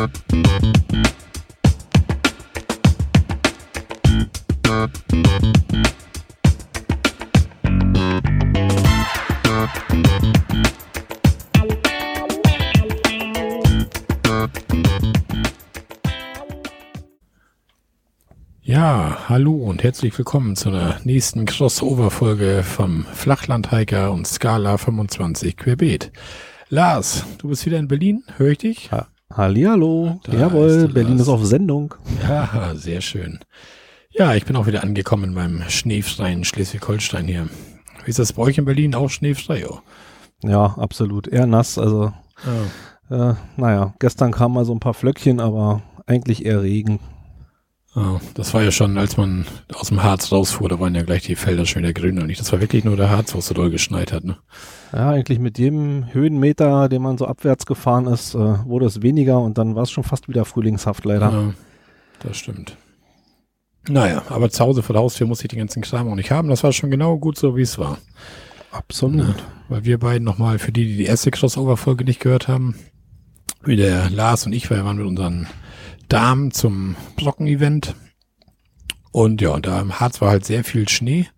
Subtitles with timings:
[0.00, 0.08] Ja,
[19.28, 26.10] hallo und herzlich willkommen zu einer nächsten Crossover-Folge vom Flachlandhiker und Scala 25 Querbeet.
[26.70, 28.92] Lars, du bist wieder in Berlin, höre ich dich?
[28.92, 31.94] Ha Hallihallo, da jawohl, ist Berlin ist auf Sendung.
[32.22, 33.38] Ja, sehr schön.
[34.10, 37.48] Ja, ich bin auch wieder angekommen in meinem schneefreien Schleswig-Holstein hier.
[38.04, 39.66] Wie ist das bei euch in Berlin auch schneefrei?
[39.68, 39.78] Oh?
[40.42, 42.12] Ja, absolut, eher nass, also
[43.10, 43.30] ja.
[43.30, 46.98] äh, naja, gestern kamen mal so ein paar Flöckchen, aber eigentlich eher Regen.
[48.34, 51.34] Das war ja schon, als man aus dem Harz rausfuhr, da waren ja gleich die
[51.34, 52.40] Felder schon wieder grün und nicht.
[52.40, 54.22] Das war wirklich nur der Harz, wo es so doll geschneit hat.
[54.22, 54.36] Ne?
[54.92, 59.40] Ja, eigentlich mit jedem Höhenmeter, den man so abwärts gefahren ist, äh, wurde es weniger
[59.40, 61.32] und dann war es schon fast wieder frühlingshaft leider.
[61.32, 61.54] Ja,
[62.20, 62.76] das stimmt.
[63.88, 66.48] Naja, aber zu Hause vor der Haustür muss ich den ganzen Kram auch nicht haben.
[66.48, 67.98] Das war schon genau gut so, wie es war.
[68.70, 69.20] Absolut.
[69.20, 69.34] Ja,
[69.68, 72.76] weil wir beiden nochmal, für die, die die erste Crossover-Folge nicht gehört haben,
[73.64, 75.48] wie der Lars und ich, weil wir waren mit unseren
[76.10, 77.94] Damen zum Brocken-Event.
[79.12, 81.28] Und ja, da im Harz war halt sehr viel Schnee.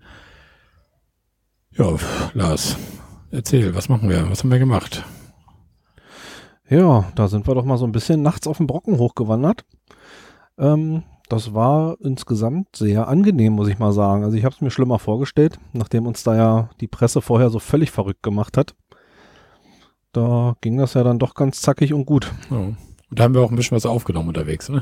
[1.76, 1.96] Ja,
[2.32, 2.78] Lars,
[3.30, 4.30] erzähl, was machen wir?
[4.30, 5.04] Was haben wir gemacht?
[6.70, 9.66] Ja, da sind wir doch mal so ein bisschen nachts auf den Brocken hochgewandert.
[10.56, 14.24] Ähm, das war insgesamt sehr angenehm, muss ich mal sagen.
[14.24, 17.58] Also ich habe es mir schlimmer vorgestellt, nachdem uns da ja die Presse vorher so
[17.58, 18.74] völlig verrückt gemacht hat.
[20.12, 22.32] Da ging das ja dann doch ganz zackig und gut.
[22.50, 22.72] Ja.
[23.12, 24.80] Und da haben wir auch ein bisschen was aufgenommen unterwegs, ne?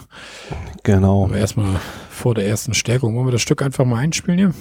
[0.85, 1.25] Genau.
[1.25, 3.17] Aber erstmal vor der ersten Stärkung.
[3.17, 4.55] Wollen wir das Stück einfach mal einspielen hier?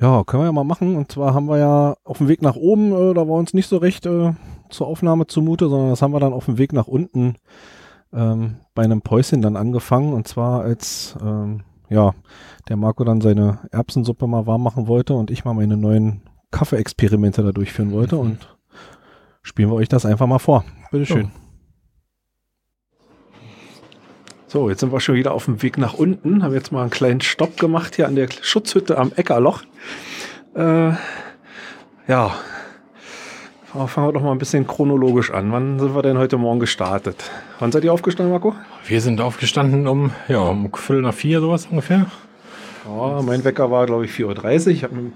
[0.00, 0.96] Ja, können wir ja mal machen.
[0.96, 3.68] Und zwar haben wir ja auf dem Weg nach oben, äh, da war uns nicht
[3.68, 4.32] so recht äh,
[4.70, 7.34] zur Aufnahme zumute, sondern das haben wir dann auf dem Weg nach unten
[8.10, 10.14] ähm, bei einem Päuschen dann angefangen.
[10.14, 12.14] Und zwar als ähm, ja,
[12.70, 17.42] der Marco dann seine Erbsensuppe mal warm machen wollte und ich mal meine neuen Kaffeeexperimente
[17.42, 18.14] da durchführen wollte.
[18.14, 18.22] Mhm.
[18.22, 18.56] Und
[19.42, 20.64] spielen wir euch das einfach mal vor.
[20.90, 21.32] Bitteschön.
[21.36, 21.41] Oh.
[24.52, 26.42] So, jetzt sind wir schon wieder auf dem Weg nach unten.
[26.42, 29.62] Haben jetzt mal einen kleinen Stopp gemacht hier an der Schutzhütte am Eckerloch.
[30.54, 30.90] Äh,
[32.06, 32.34] ja,
[33.86, 35.50] fangen wir doch mal ein bisschen chronologisch an.
[35.52, 37.30] Wann sind wir denn heute Morgen gestartet?
[37.60, 38.54] Wann seid ihr aufgestanden, Marco?
[38.84, 42.04] Wir sind aufgestanden um, ja, um Viertel nach vier, sowas ungefähr.
[42.84, 44.72] Ja, mein Wecker war, glaube ich, 4.30 Uhr.
[44.72, 45.12] Ich habe eine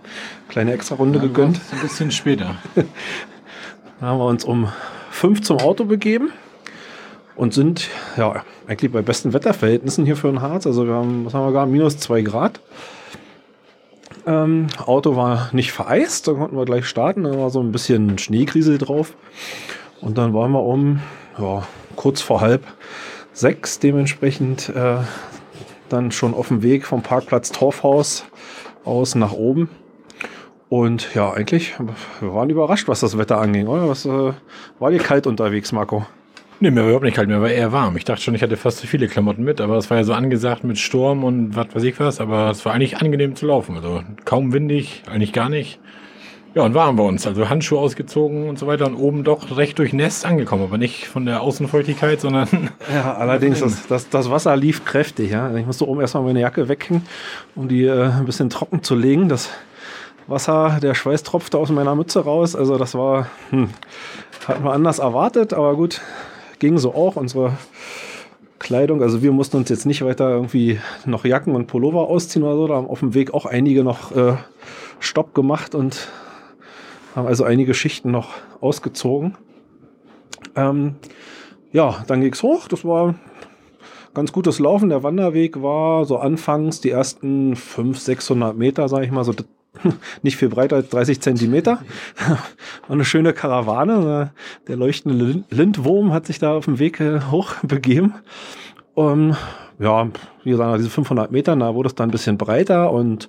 [0.49, 1.61] kleine Extra-Runde ja, gegönnt.
[1.73, 2.55] Ein bisschen später.
[4.01, 4.73] da haben wir uns um
[5.11, 6.33] fünf zum Auto begeben
[7.37, 10.67] und sind ja eigentlich bei besten Wetterverhältnissen hier für den Harz.
[10.67, 12.61] Also wir haben, was haben wir gar, minus zwei Grad.
[14.27, 17.25] Ähm, Auto war nicht vereist, da konnten wir gleich starten.
[17.25, 19.15] Da war so ein bisschen Schneekriesel drauf.
[20.01, 21.01] Und dann waren wir um
[21.39, 21.63] ja,
[21.95, 22.65] kurz vor halb
[23.33, 24.97] sechs dementsprechend äh,
[25.89, 28.25] dann schon auf dem Weg vom Parkplatz Torfhaus
[28.85, 29.69] aus nach oben.
[30.69, 31.75] Und ja, eigentlich,
[32.21, 33.89] wir waren überrascht, was das Wetter anging, oder?
[33.89, 34.33] Was, äh,
[34.79, 36.07] war dir kalt unterwegs, Marco?
[36.59, 37.97] Nee, mir war überhaupt nicht kalt, mir war eher warm.
[37.99, 40.15] Ich dachte schon, ich hatte fast zu viele Klamotten mit, aber es war ja so
[40.15, 43.77] angesagt mit Sturm und was weiß ich was, aber es war eigentlich angenehm zu laufen.
[43.77, 45.79] Also kaum windig, eigentlich gar nicht.
[46.55, 47.27] Ja, und waren wir uns.
[47.27, 51.27] Also Handschuhe ausgezogen und so weiter und oben doch recht durchnässt angekommen, aber nicht von
[51.27, 52.49] der Außenfeuchtigkeit, sondern.
[52.91, 55.55] Ja, allerdings, das, das, das Wasser lief kräftig, ja.
[55.55, 57.03] Ich musste oben erstmal meine Jacke weghängen,
[57.55, 59.29] um die äh, ein bisschen trocken zu legen.
[59.29, 59.51] Das
[60.27, 62.57] Wasser, der Schweiß tropfte aus meiner Mütze raus.
[62.57, 63.69] Also das war, hm,
[64.49, 66.01] hat man anders erwartet, aber gut,
[66.59, 67.17] ging so auch.
[67.17, 67.53] Unsere
[68.59, 72.57] Kleidung, also wir mussten uns jetzt nicht weiter irgendwie noch Jacken und Pullover ausziehen oder
[72.57, 72.67] so.
[72.69, 74.35] Da haben auf dem Weg auch einige noch äh,
[74.99, 76.09] Stopp gemacht und
[77.15, 78.31] haben also einige Schichten noch
[78.61, 79.37] ausgezogen.
[80.55, 80.97] Ähm,
[81.73, 82.69] ja, dann ging es hoch.
[82.69, 83.15] Das war
[84.15, 84.89] ganz gutes Laufen.
[84.89, 89.35] Der Wanderweg war so anfangs die ersten 500, 600 Meter, sage ich mal, so
[90.23, 91.81] nicht viel breiter als 30 Zentimeter.
[92.89, 94.33] Eine schöne Karawane.
[94.69, 98.15] Der leuchtende Lindwurm hat sich da auf dem Weg äh, hoch begeben.
[98.95, 99.37] Um,
[99.79, 100.09] ja,
[100.43, 103.29] wie gesagt, diese 500 Meter, da wurde es dann ein bisschen breiter und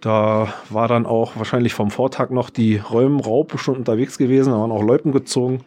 [0.00, 4.72] da war dann auch wahrscheinlich vom Vortag noch die Räumraupe schon unterwegs gewesen, da waren
[4.72, 5.64] auch Loipen gezogen.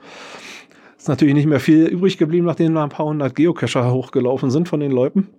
[0.97, 4.69] Ist natürlich nicht mehr viel übrig geblieben, nachdem da ein paar hundert Geocacher hochgelaufen sind
[4.69, 5.29] von den Loipen.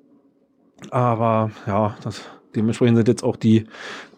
[0.91, 2.23] Aber ja, das
[2.55, 3.65] Dementsprechend sind jetzt auch die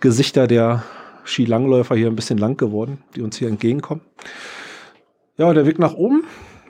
[0.01, 0.83] Gesichter der
[1.25, 4.01] Skilangläufer hier ein bisschen lang geworden, die uns hier entgegenkommen.
[5.37, 6.25] Ja, der Weg nach oben,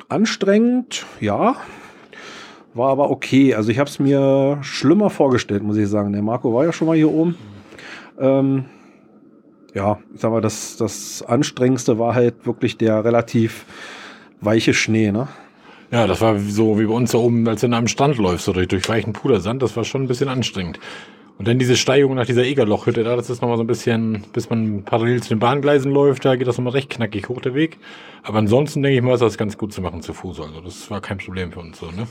[0.09, 1.57] anstrengend, ja,
[2.75, 3.55] war aber okay.
[3.55, 6.13] Also ich habe es mir schlimmer vorgestellt, muss ich sagen.
[6.13, 7.37] Der Marco war ja schon mal hier oben.
[8.19, 8.65] Ähm,
[9.75, 13.65] ja, ich sag mal, das, das Anstrengendste war halt wirklich der relativ
[14.41, 15.13] weiche Schnee.
[15.13, 15.29] Ne?
[15.91, 18.47] Ja, das war so wie bei uns da oben, als du in einem Strand läufst,
[18.49, 19.63] durch, durch weichen Pudersand.
[19.63, 20.79] Das war schon ein bisschen anstrengend.
[21.39, 24.51] Und dann diese Steigung nach dieser Egerlochhütte da, das ist nochmal so ein bisschen, bis
[24.51, 27.79] man parallel zu den Bahngleisen läuft, da geht das nochmal recht knackig hoch der Weg.
[28.23, 30.41] Aber ansonsten denke ich mal, ist das ganz gut zu machen zu Fuß.
[30.41, 32.07] Also das war kein Problem für uns so, ne?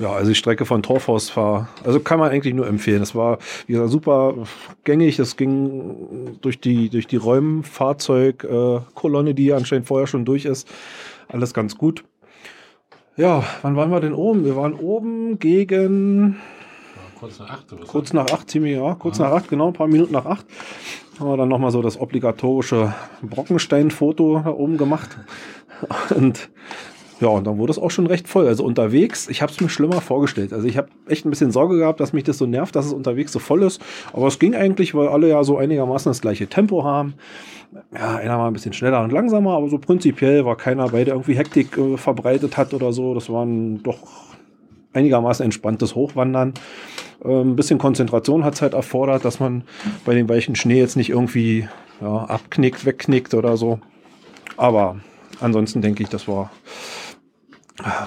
[0.00, 3.00] Ja, also die Strecke von Torfhaus war, also kann man eigentlich nur empfehlen.
[3.00, 3.38] Es war,
[3.68, 4.34] wie gesagt, super
[4.82, 5.20] gängig.
[5.20, 10.68] Es ging durch die, durch die Räumfahrzeugkolonne, äh, die anscheinend vorher schon durch ist.
[11.28, 12.02] Alles ganz gut.
[13.16, 14.44] Ja, wann waren wir denn oben?
[14.44, 16.40] Wir waren oben gegen
[17.18, 17.72] kurz nach acht.
[17.72, 19.24] Oder kurz nach acht, ziemlich, ja, kurz ja.
[19.24, 20.46] nach acht, genau, ein paar Minuten nach acht.
[21.18, 25.16] Haben wir dann nochmal so das obligatorische Brockenstein-Foto da oben gemacht.
[26.14, 26.50] Und
[27.20, 28.46] ja, und dann wurde es auch schon recht voll.
[28.46, 30.52] Also unterwegs, ich habe es mir schlimmer vorgestellt.
[30.52, 32.92] Also ich habe echt ein bisschen Sorge gehabt, dass mich das so nervt, dass es
[32.92, 33.80] unterwegs so voll ist.
[34.12, 37.14] Aber es ging eigentlich, weil alle ja so einigermaßen das gleiche Tempo haben.
[37.92, 41.14] Ja, einer war ein bisschen schneller und langsamer, aber so prinzipiell war keiner bei, der
[41.14, 43.14] irgendwie Hektik äh, verbreitet hat oder so.
[43.14, 43.98] Das waren doch
[44.92, 46.54] einigermaßen entspanntes Hochwandern.
[47.24, 49.64] Äh, ein bisschen Konzentration hat es halt erfordert, dass man
[50.04, 51.68] bei dem weichen Schnee jetzt nicht irgendwie
[52.00, 53.78] ja, abknickt, wegknickt oder so.
[54.56, 54.96] Aber
[55.40, 56.50] ansonsten denke ich, das war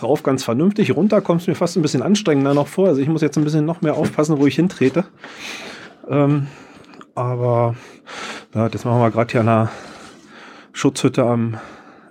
[0.02, 0.96] rauf ganz vernünftig.
[0.96, 2.88] Runter kommt es mir fast ein bisschen anstrengender noch vor.
[2.88, 5.06] Also ich muss jetzt ein bisschen noch mehr aufpassen, wo ich hintrete.
[6.08, 6.48] Ähm,
[7.16, 7.76] aber
[8.54, 9.72] ja, das machen wir gerade hier an der
[10.72, 11.58] Schutzhütte am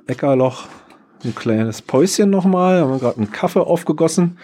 [0.07, 0.67] Eckerloch
[1.25, 2.81] ein kleines Päuschen nochmal.
[2.81, 4.39] Haben wir gerade einen Kaffee aufgegossen.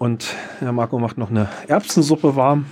[0.00, 2.64] Und der Marco macht noch eine Erbsensuppe warm.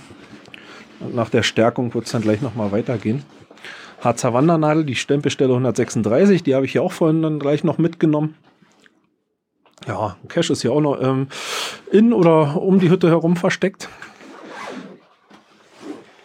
[0.99, 3.23] Und nach der Stärkung wird es dann gleich nochmal weitergehen.
[4.01, 8.33] Harzer Wandernadel, die Stempelstelle 136, die habe ich hier auch vorhin dann gleich noch mitgenommen.
[9.87, 11.27] Ja, Cash ist hier auch noch ähm,
[11.91, 13.89] in oder um die Hütte herum versteckt.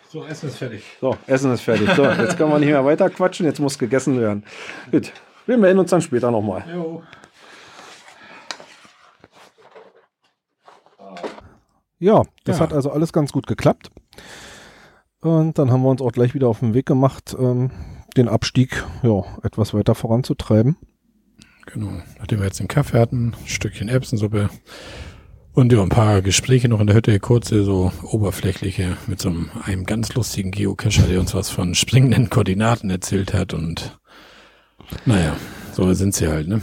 [0.09, 0.85] So, Essen ist fertig.
[1.03, 1.91] So, Essen ist fertig.
[1.95, 4.43] So, jetzt können wir nicht mehr weiter quatschen, jetzt muss gegessen werden.
[4.91, 5.13] Gut,
[5.45, 6.65] wir melden uns dann später nochmal.
[12.05, 12.65] Ja, das ja.
[12.65, 13.91] hat also alles ganz gut geklappt.
[15.23, 17.71] Und dann haben wir uns auch gleich wieder auf den Weg gemacht, ähm,
[18.15, 20.77] den Abstieg ja, etwas weiter voranzutreiben.
[21.65, 21.93] Genau.
[22.19, 24.51] Nachdem wir jetzt den Kaffee hatten, ein Stückchen Erbsensuppe
[25.55, 29.49] und ja, ein paar Gespräche noch in der Hütte, kurze, so oberflächliche, mit so einem,
[29.65, 33.99] einem ganz lustigen Geocacher, der uns was von springenden Koordinaten erzählt hat und
[35.07, 35.35] naja,
[35.73, 36.61] so sind sie halt, ne?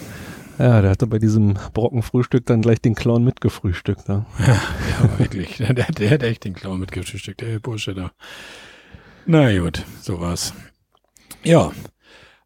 [0.57, 4.07] Ja, der hatte bei diesem Brockenfrühstück dann gleich den Clown mitgefrühstückt.
[4.07, 4.25] Ne?
[4.39, 5.57] Ja, ja wirklich.
[5.57, 8.12] Der, der, der hat echt den Clown mitgefrühstückt, der Bursche da.
[9.25, 10.53] Na gut, so war's.
[11.44, 11.71] Ja,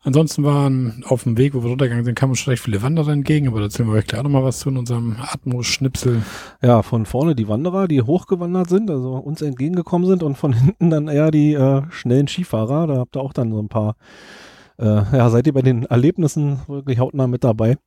[0.04, 3.48] ansonsten waren auf dem Weg, wo wir runtergegangen sind, kamen schon recht viele Wanderer entgegen,
[3.48, 6.24] aber da erzählen wir euch gleich nochmal was zu in unserem Atmos-Schnipsel.
[6.62, 10.90] Ja, von vorne die Wanderer, die hochgewandert sind, also uns entgegengekommen sind und von hinten
[10.90, 12.88] dann eher die äh, schnellen Skifahrer.
[12.88, 13.96] Da habt ihr auch dann so ein paar
[14.78, 17.78] äh, ja, seid ihr bei den Erlebnissen wirklich hautnah mit dabei.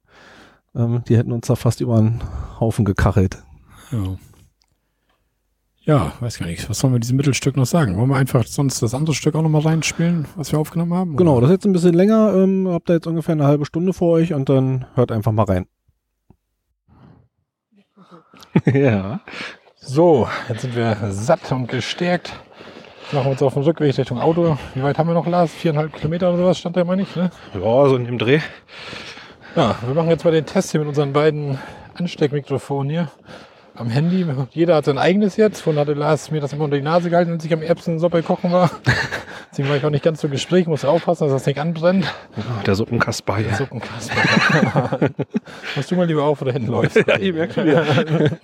[0.75, 2.23] Ähm, die hätten uns da fast über einen
[2.61, 3.43] Haufen gekachelt.
[3.91, 4.17] Ja.
[5.89, 6.69] Ja, weiß gar nicht.
[6.69, 7.97] Was sollen wir diesem Mittelstück noch sagen?
[7.97, 11.11] Wollen wir einfach sonst das andere Stück auch nochmal reinspielen, was wir aufgenommen haben?
[11.13, 11.19] Oder?
[11.19, 12.35] Genau, das ist jetzt ein bisschen länger.
[12.35, 15.45] Ähm, habt ihr jetzt ungefähr eine halbe Stunde vor euch und dann hört einfach mal
[15.45, 15.67] rein.
[18.67, 19.21] ja.
[19.77, 22.35] So, jetzt sind wir satt und gestärkt.
[23.13, 24.59] Machen wir uns auf den Rückweg Richtung Auto.
[24.75, 25.51] Wie weit haben wir noch, Lars?
[25.51, 27.31] Viereinhalb Kilometer oder sowas stand da immer nicht, ne?
[27.55, 28.41] Ja, so in dem Dreh.
[29.57, 31.59] Ja, wir machen jetzt mal den Test hier mit unseren beiden
[31.95, 33.11] Ansteckmikrofonen hier
[33.75, 34.27] am Handy.
[34.51, 35.61] Jeder hat sein eigenes jetzt.
[35.61, 38.53] Vorhin hatte Lars mir das immer unter die Nase gehalten, als ich am Erbsensuppe kochen
[38.53, 38.71] war.
[39.51, 40.67] Deswegen war ich auch nicht ganz so Gespräch.
[40.67, 42.05] Muss aufpassen, dass das nicht anbrennt.
[42.37, 43.49] Ja, der Suppenkasper hier.
[43.49, 44.99] Der Suppenkasper.
[45.77, 46.97] Machst du mal lieber auf, wo du hinläufst.
[47.07, 48.31] ja, ich merke schon.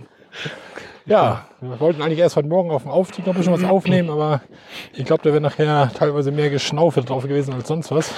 [1.06, 4.08] Ja, wir wollten eigentlich erst heute Morgen auf dem Aufstieg noch ein bisschen was aufnehmen,
[4.08, 4.40] aber
[4.94, 8.10] ich glaube, da wäre nachher teilweise mehr Geschnaufe drauf gewesen als sonst was.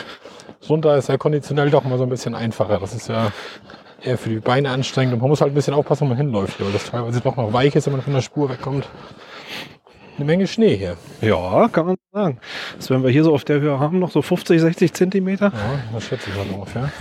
[0.68, 2.78] Runter ist ja konditionell doch mal so ein bisschen einfacher.
[2.78, 3.32] Das ist ja
[4.04, 6.60] eher für die Beine anstrengend und man muss halt ein bisschen aufpassen, wo man hinläuft,
[6.60, 8.88] weil das teilweise doch noch weich ist, wenn man von der Spur wegkommt.
[10.16, 10.96] Eine Menge Schnee hier.
[11.20, 12.38] Ja, kann man sagen.
[12.76, 15.46] Das werden wir hier so auf der Höhe haben, noch so 50, 60 Zentimeter.
[15.46, 16.92] Ja, das schätze ich mal ungefähr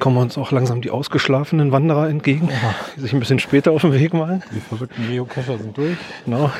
[0.00, 2.48] kommen uns auch langsam die ausgeschlafenen Wanderer entgegen,
[2.96, 4.42] die sich ein bisschen später auf den Weg machen.
[4.52, 5.96] Die verrückten Geocacher sind durch.
[6.24, 6.50] Genau.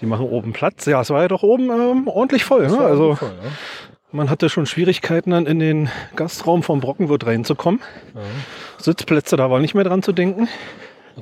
[0.00, 0.86] Die machen oben Platz.
[0.86, 2.68] Ja, es war ja doch oben ähm, ordentlich voll.
[2.68, 2.78] Ne?
[2.78, 3.50] Also voll, ja.
[4.12, 7.80] man hatte schon Schwierigkeiten, dann in den Gastraum vom Brockenwirt reinzukommen.
[8.14, 8.20] Ja.
[8.78, 10.48] Sitzplätze, da war nicht mehr dran zu denken.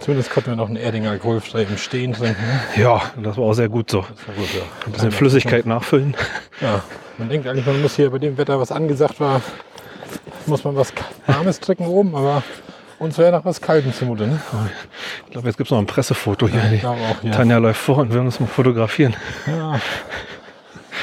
[0.01, 2.43] Zumindest konnten wir noch einen Erdinger alkoholfrei im Stehen trinken.
[2.43, 2.83] Ne?
[2.83, 4.01] Ja, das war auch sehr gut so.
[4.01, 4.63] Das war gut, ja.
[4.87, 6.17] Ein bisschen Flüssigkeit nachfüllen.
[6.61, 6.83] Ja,
[7.17, 9.41] man denkt eigentlich, man muss hier bei dem Wetter, was angesagt war,
[10.47, 10.93] muss man was
[11.27, 12.43] Warmes trinken oben, aber
[12.99, 14.27] uns wäre nach was Kaltem zumute.
[14.27, 14.41] Ne?
[15.27, 16.63] Ich glaube, jetzt gibt es noch ein Pressefoto hier.
[16.83, 17.33] Ja, auch, ja.
[17.33, 19.15] Tanja läuft vor und wir uns mal fotografieren.
[19.47, 19.81] Ja.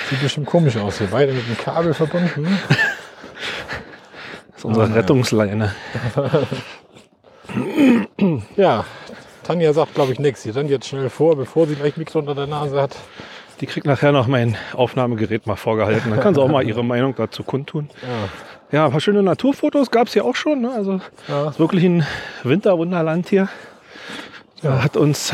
[0.09, 1.07] Sieht bestimmt komisch aus hier.
[1.07, 2.43] Beide mit dem Kabel verbunden.
[2.43, 2.57] Ne?
[4.47, 5.73] Das ist unsere ah, Rettungsleine.
[8.55, 8.85] Ja,
[9.43, 10.43] Tanja sagt, glaube ich, nichts.
[10.43, 12.95] Sie rennt jetzt schnell vor, bevor sie gleich Mikro unter der Nase hat.
[13.59, 16.09] Die kriegt nachher noch mein Aufnahmegerät mal vorgehalten.
[16.09, 17.89] Dann kann sie auch mal ihre Meinung dazu kundtun.
[18.01, 18.29] Ja,
[18.71, 20.61] Ja, ein paar schöne Naturfotos gab es hier auch schon.
[20.61, 20.71] Ne?
[20.71, 21.49] Also Ja.
[21.49, 22.05] ist wirklich ein
[22.43, 23.49] Winterwunderland hier.
[24.61, 25.33] Da hat uns,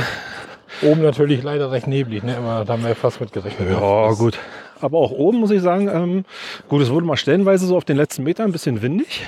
[0.82, 2.38] Oben natürlich leider recht neblig, ne?
[2.38, 3.70] aber da haben wir fast mit gerechnet.
[3.72, 4.38] ja gut,
[4.79, 6.25] aber auch oben muss ich sagen, ähm,
[6.70, 9.27] gut, es wurde mal stellenweise so auf den letzten Metern ein bisschen windig.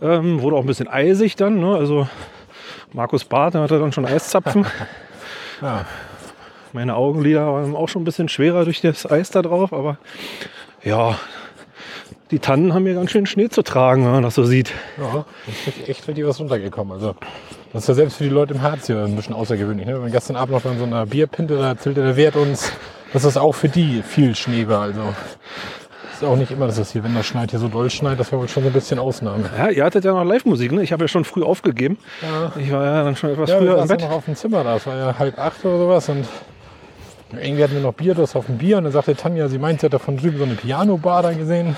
[0.00, 1.58] Ähm, wurde auch ein bisschen eisig dann.
[1.60, 1.74] Ne?
[1.76, 2.06] Also
[2.92, 4.66] Markus Barth, hatte dann schon Eiszapfen.
[5.60, 5.84] Ja.
[6.72, 9.96] Meine Augenlider waren auch schon ein bisschen schwerer durch das Eis da drauf, aber
[10.82, 11.16] ja,
[12.30, 14.72] die Tannen haben hier ganz schön Schnee zu tragen, wenn man das so sieht.
[14.98, 16.94] Ja, ist echt, richtig was runtergekommen.
[16.94, 17.14] Also,
[17.72, 19.86] das ist ja selbst für die Leute im Harz hier ein bisschen außergewöhnlich.
[19.86, 19.94] Ne?
[19.94, 22.72] Wir waren gestern Abend noch in so einer Bierpinte, da erzählte der Wert uns,
[23.12, 24.82] dass das auch für die viel Schnee war.
[24.82, 25.00] Also,
[26.14, 28.30] ist auch nicht immer, dass es hier, wenn das schneit, hier so doll schneit, das
[28.30, 29.50] war wohl schon so ein bisschen Ausnahme.
[29.58, 30.82] Ja, ihr hattet ja noch Live-Musik, ne?
[30.82, 31.98] Ich habe ja schon früh aufgegeben.
[32.22, 32.52] Ja.
[32.60, 34.04] Ich war ja dann schon etwas Ja, wir früher im waren ja Bett.
[34.04, 34.76] noch auf dem Zimmer da.
[34.76, 36.08] Es war ja halb acht oder sowas.
[36.08, 36.26] Und
[37.40, 38.78] irgendwie hatten wir noch Bier, das auf dem Bier.
[38.78, 41.32] Und dann sagte Tanja, sie meint, sie hat da von drüben so eine Piano-Bar da
[41.32, 41.76] gesehen.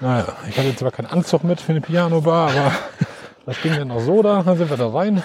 [0.00, 2.72] Naja, ich hatte zwar keinen Anzug mit für eine Piano-Bar, aber
[3.46, 4.42] das ging dann auch so da.
[4.42, 5.22] Dann sind wir da rein.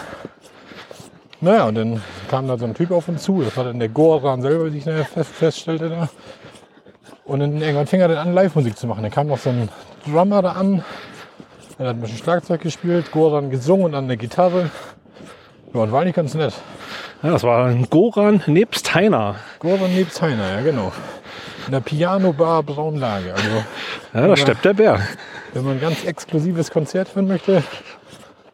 [1.42, 3.42] Naja, und dann kam da so ein Typ auf uns zu.
[3.42, 6.10] Das war dann der Goran selber, wie ich nachher fest, feststellte da.
[7.26, 9.02] Und dann irgendwann fing er dann an, Live-Musik zu machen.
[9.02, 9.70] Dann kam noch so ein
[10.06, 10.84] Drummer da an.
[11.80, 14.70] Er hat ein bisschen Schlagzeug gespielt, Goran gesungen und dann eine Gitarre.
[15.74, 16.54] Ja, und war eigentlich ganz nett.
[17.24, 19.36] Ja, das war ein Goran nebst Heiner.
[19.60, 20.92] Goran nebst Heiner, ja genau.
[21.68, 23.34] In der Piano-Bar Braunlage.
[23.34, 23.48] Also,
[24.14, 25.00] Ja, da steppt der Bär.
[25.54, 27.64] wenn man ein ganz exklusives Konzert hören möchte,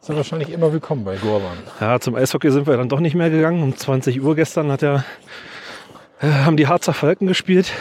[0.02, 1.58] ist er wahrscheinlich immer willkommen bei Goran.
[1.80, 3.64] Ja, zum Eishockey sind wir dann doch nicht mehr gegangen.
[3.64, 5.06] Um 20 Uhr gestern hat er,
[6.22, 7.72] äh, haben die Harzer Falken gespielt.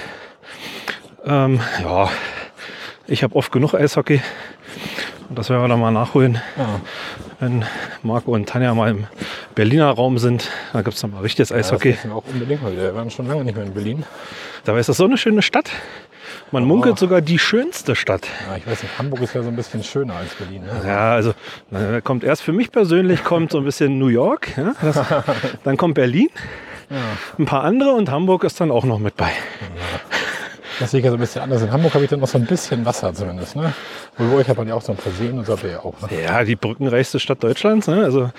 [1.25, 2.09] Ähm, ja,
[3.09, 4.21] ich habe oft genug Eishockey.
[5.29, 6.81] Und das werden wir dann mal nachholen, Ja,
[7.41, 7.65] wenn
[8.03, 9.07] Marco und Tanja mal im
[9.55, 10.51] Berliner Raum sind.
[10.73, 11.91] Da gibt es dann mal richtiges das Eishockey.
[11.91, 12.83] müssen wir auch unbedingt mal wieder.
[12.83, 14.05] Wir waren schon lange nicht mehr in Berlin.
[14.65, 15.71] Dabei ist das so eine schöne Stadt.
[16.53, 18.27] Man munkelt sogar die schönste Stadt.
[18.49, 20.63] Ja, ich weiß nicht, Hamburg ist ja so ein bisschen schöner als Berlin.
[20.63, 20.71] Ne?
[20.87, 21.35] Ja, also
[22.05, 25.01] kommt erst für mich persönlich kommt so ein bisschen New York, ja, das,
[25.65, 26.29] dann kommt Berlin,
[27.39, 29.33] ein paar andere und Hamburg ist dann auch noch mit bei.
[30.79, 31.63] Das sehe ich ja so ein bisschen anders.
[31.63, 33.57] In Hamburg habe ich dann noch so ein bisschen Wasser zumindest.
[33.57, 33.73] Ne?
[34.19, 35.81] Wohl bei euch hat man ja auch so ein Versehen und so habt ihr ja
[35.81, 35.95] auch.
[36.03, 36.23] Ne?
[36.23, 38.05] Ja, die brückenreichste Stadt Deutschlands, ne?
[38.05, 38.31] Also,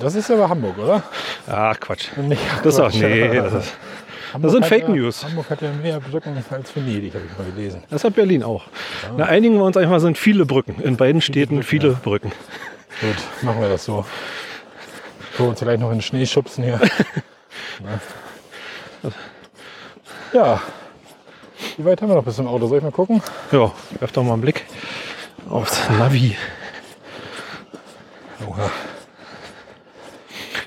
[0.00, 1.02] Das ist aber Hamburg, oder?
[1.46, 2.08] ach Quatsch.
[2.16, 3.74] Nicht Das ist auch, nee, das, ist,
[4.32, 5.24] Hamburg sind Fake ja, News.
[5.24, 7.82] Hamburg hat ja mehr Brücken als Venedig, habe ich mal gelesen.
[7.88, 8.64] das hat Berlin auch.
[9.16, 10.80] Na, einigen wir uns einfach, sind viele Brücken.
[10.82, 12.32] In beiden Städten viele Brücken.
[13.00, 14.04] Gut, machen wir das so.
[15.38, 16.80] So, uns vielleicht noch in den Schnee schubsen hier.
[20.32, 20.60] Ja.
[21.76, 22.66] Wie weit haben wir noch bis zum Auto?
[22.66, 23.22] Soll ich mal gucken?
[23.52, 24.64] Ja, werf doch mal einen Blick
[25.50, 26.36] aufs Navi.
[28.46, 28.70] Oha.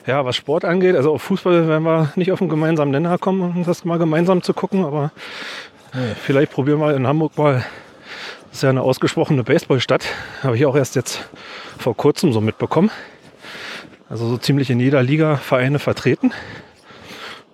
[0.06, 3.42] Ja, was Sport angeht, also auf Fußball werden wir nicht auf einen gemeinsamen Nenner kommen,
[3.42, 5.12] um das mal gemeinsam zu gucken, aber
[5.94, 6.14] Nee.
[6.24, 7.66] vielleicht probieren wir in Hamburg mal.
[8.50, 10.06] Das ist ja eine ausgesprochene Baseballstadt.
[10.44, 11.28] Habe ich auch erst jetzt
[11.78, 12.90] vor kurzem so mitbekommen.
[14.10, 16.32] Also so ziemlich in jeder Liga Vereine vertreten.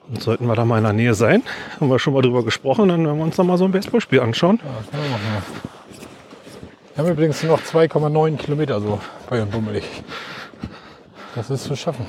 [0.07, 1.41] Und sollten wir da mal in der Nähe sein,
[1.79, 4.19] haben wir schon mal drüber gesprochen, dann werden wir uns noch mal so ein Baseballspiel
[4.19, 4.59] anschauen.
[4.63, 5.41] Ja, das können wir machen, ja.
[6.95, 9.83] Wir haben übrigens noch 2,9 Kilometer so bei und bummelig.
[11.33, 12.05] Das ist zu schaffen.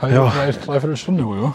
[0.00, 0.28] Halbe, Ja.
[0.30, 1.54] drei, dreiviertel Stunde wohl, ja?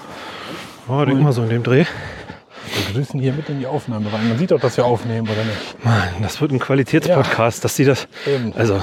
[0.89, 1.85] Ja, denk mal so in dem Dreh.
[1.85, 4.27] Wir grüßen hier mit in die Aufnahme rein.
[4.27, 5.83] Man sieht doch, dass wir aufnehmen, oder nicht?
[5.85, 8.07] Mann, das wird ein Qualitätspodcast, dass die das.
[8.25, 8.53] Eben.
[8.55, 8.81] Also,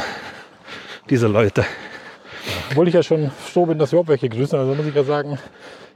[1.10, 1.64] diese Leute.
[2.70, 4.58] Obwohl ich ja schon froh bin, dass wir überhaupt welche grüßen.
[4.58, 5.38] Also muss ich ja sagen,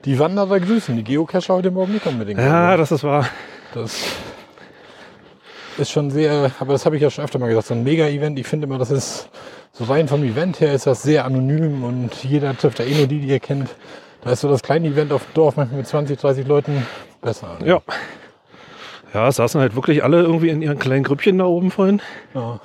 [0.04, 0.96] die Wanderer grüßen.
[0.96, 2.40] Die Geocacher heute Morgen nicht unbedingt.
[2.40, 3.28] Ja, das ist wahr.
[3.74, 4.00] das
[5.78, 8.38] ist schon sehr, aber das habe ich ja schon öfter mal gesagt, so ein Mega-Event.
[8.38, 9.28] Ich finde immer, das ist
[9.72, 13.06] so rein vom Event her ist das sehr anonym und jeder trifft da eh nur
[13.06, 13.68] die, die ihr kennt.
[14.22, 16.86] Da ist so das kleine Event auf dem Dorf manchmal mit 20, 30 Leuten
[17.20, 17.58] besser.
[17.64, 17.80] Ja.
[19.14, 22.02] Ja, es saßen halt wirklich alle irgendwie in ihren kleinen Grüppchen da oben vorhin.
[22.34, 22.60] Ja.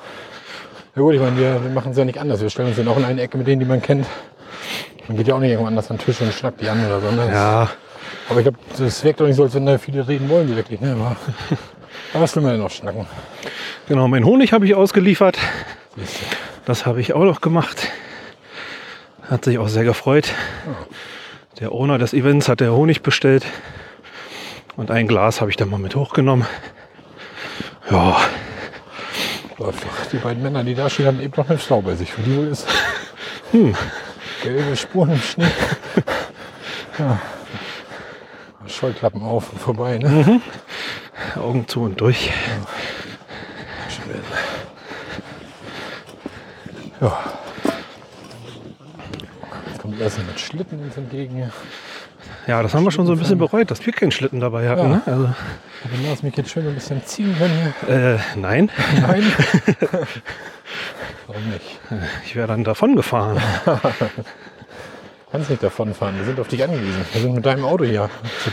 [0.95, 2.39] Ja gut, ich meine, wir, wir machen es ja nicht anders.
[2.39, 4.05] Wir stellen uns dann auch in eine Ecke mit denen, die man kennt.
[5.07, 7.01] Man geht ja auch nicht irgendwo anders an den Tisch und schnackt die an oder
[7.01, 7.09] so.
[7.09, 7.29] Ne?
[7.31, 7.69] Ja,
[8.29, 10.55] Aber ich glaube, das wirkt doch nicht so, als wenn da viele reden wollen, die
[10.55, 10.79] wirklich.
[10.81, 10.91] Ne?
[10.91, 11.15] Aber,
[12.13, 13.07] aber was will man denn noch schnacken?
[13.87, 14.07] genau.
[14.07, 15.37] Mein Honig habe ich ausgeliefert.
[16.65, 17.89] Das habe ich auch noch gemacht.
[19.29, 20.31] Hat sich auch sehr gefreut.
[21.59, 23.45] Der Owner des Events hat der Honig bestellt.
[24.77, 26.45] Und ein Glas habe ich dann mal mit hochgenommen.
[27.89, 28.17] Ja.
[30.11, 32.11] Die beiden Männer, die da stehen, haben eben noch einen Stau bei sich.
[32.11, 32.67] Für die wohl ist
[34.41, 35.47] gelbe Spuren im Schnee.
[36.99, 37.19] ja.
[38.67, 39.97] Scheuklappen auf und vorbei.
[39.97, 40.41] Ne?
[41.35, 42.31] Augen zu und durch.
[47.01, 47.33] Ja.
[49.93, 51.51] kommt Essen mit Schlitten uns entgegen.
[52.47, 54.81] Ja, das haben wir schon so ein bisschen bereut, dass wir keinen Schlitten dabei hatten.
[54.81, 54.87] Ja.
[54.87, 55.01] Ne?
[55.05, 57.95] Also, Aber lass mich jetzt schön ein bisschen ziehen können hier.
[58.15, 58.69] äh, nein,
[59.01, 59.23] Nein.
[61.27, 61.79] Warum nicht?
[62.25, 63.41] ich wäre dann davon gefahren.
[65.31, 66.15] Kannst nicht davon fahren.
[66.17, 67.05] Wir sind auf dich angewiesen.
[67.13, 68.09] Wir sind mit deinem Auto hier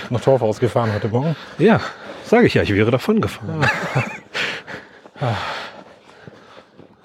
[0.09, 1.37] nach Torfhaus gefahren heute Morgen.
[1.59, 1.81] Ja,
[2.25, 3.67] sage ich ja, ich wäre davon gefahren.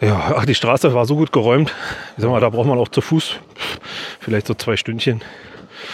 [0.01, 1.73] Ja, ach, die Straße war so gut geräumt.
[2.17, 3.37] Ich sag mal, da braucht man auch zu Fuß
[4.19, 5.21] vielleicht so zwei Stündchen.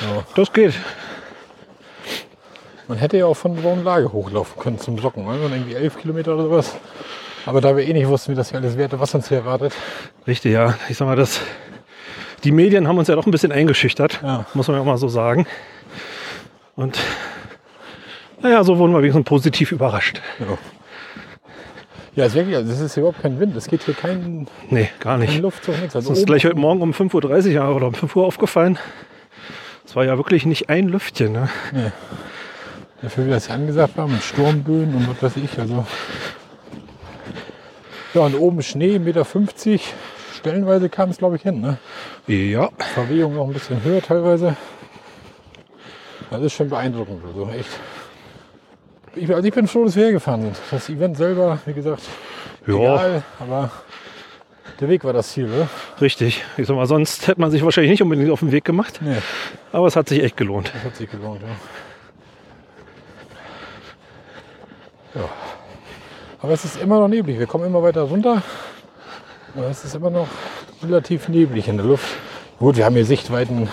[0.01, 0.23] Ja.
[0.35, 0.73] Das geht.
[2.88, 5.25] Man hätte ja auch von Blauen Lage hochlaufen können zum Socken.
[5.25, 5.38] Ne?
[5.41, 6.75] Dann irgendwie elf Kilometer oder sowas.
[7.45, 9.73] Aber da wir eh nicht wussten, wie das hier alles werte, was uns hier erwartet.
[10.27, 10.75] Richtig, ja.
[10.89, 11.41] Ich sag mal, das,
[12.43, 14.45] die Medien haben uns ja doch ein bisschen eingeschüchtert, Ja.
[14.53, 15.47] muss man ja auch mal so sagen.
[16.75, 17.00] Und
[18.41, 20.21] naja, so wurden wir wenigstens positiv überrascht.
[20.39, 20.57] Ja,
[22.15, 23.55] ja ist wirklich, also es ist überhaupt kein Wind.
[23.55, 25.39] Es geht hier kein, Nee, gar kein nicht.
[25.41, 25.95] Luftzug, nichts.
[25.95, 28.77] Also Das ist gleich heute Morgen um 5.30 Uhr oder um 5 Uhr aufgefallen.
[29.91, 31.33] Es war ja wirklich nicht ein Lüftchen.
[31.33, 31.50] Ne?
[33.01, 35.60] Dafür, wie das hier angesagt war, mit Sturmböen und was weiß ich.
[35.60, 35.86] Also.
[38.13, 39.83] Ja, und oben Schnee, 1,50 Meter.
[40.33, 41.60] Stellenweise kam es, glaube ich, hin.
[41.60, 41.77] Ne?
[42.27, 44.55] Ja, Verwehung noch ein bisschen höher teilweise.
[46.29, 47.25] Das ist schon beeindruckend.
[47.25, 47.69] Also echt.
[49.15, 50.57] Ich, also ich bin froh, dass wir hergefahren sind.
[50.71, 52.03] Das Event selber, wie gesagt,
[52.65, 53.71] ja, egal, aber
[54.79, 55.67] der Weg war das Ziel, oder?
[55.99, 56.43] richtig.
[56.57, 58.99] Ich sag mal, sonst hätte man sich wahrscheinlich nicht unbedingt auf den Weg gemacht.
[59.01, 59.17] Nee,
[59.71, 60.71] Aber es hat sich echt gelohnt.
[60.73, 61.47] das hat sich gelohnt, ja.
[65.21, 65.29] ja.
[66.41, 67.37] Aber es ist immer noch neblig.
[67.37, 68.41] Wir kommen immer weiter runter.
[69.55, 70.27] Aber es ist immer noch
[70.83, 72.07] relativ neblig in der Luft.
[72.57, 73.69] Gut, wir haben hier Sichtweiten.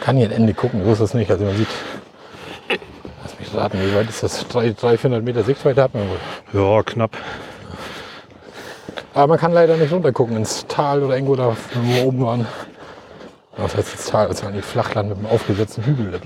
[0.00, 1.30] Kann hier ein Ende gucken, so ist das nicht.
[1.30, 1.68] Also man sieht.
[3.22, 4.46] Lass mich raten, wie weit ist das?
[4.48, 6.18] 300, 400 Meter Sichtweite hat man wohl.
[6.52, 7.16] Ja, knapp.
[9.14, 12.24] Aber man kann leider nicht runter gucken ins Tal oder irgendwo da, wo wir oben
[12.24, 12.46] waren.
[13.56, 14.28] Was heißt das Tal?
[14.28, 16.20] Das war nicht Flachland mit einem aufgesetzten Hügel ne?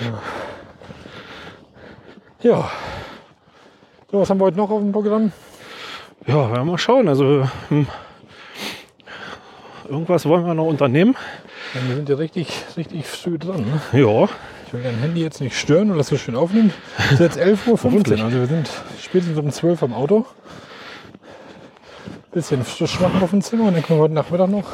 [0.00, 0.22] ja.
[2.50, 2.70] ja.
[4.10, 5.30] So, was haben wir heute noch auf dem Programm?
[6.26, 7.08] Ja, werden wir mal schauen.
[7.08, 7.86] Also hm,
[9.88, 11.16] irgendwas wollen wir noch unternehmen.
[11.74, 13.60] Ja, wir sind ja richtig, richtig früh dran.
[13.60, 14.00] Ne?
[14.00, 14.28] Ja,
[14.66, 16.74] Ich will dein Handy jetzt nicht stören, weil das so schön aufnimmt.
[16.98, 18.24] Es ist jetzt 11.15 Uhr.
[18.24, 18.68] Also wir sind
[19.00, 20.26] spätestens um 12 Uhr am Auto.
[22.32, 24.66] Bisschen frisch machen auf dem Zimmer und dann können wir heute Nachmittag noch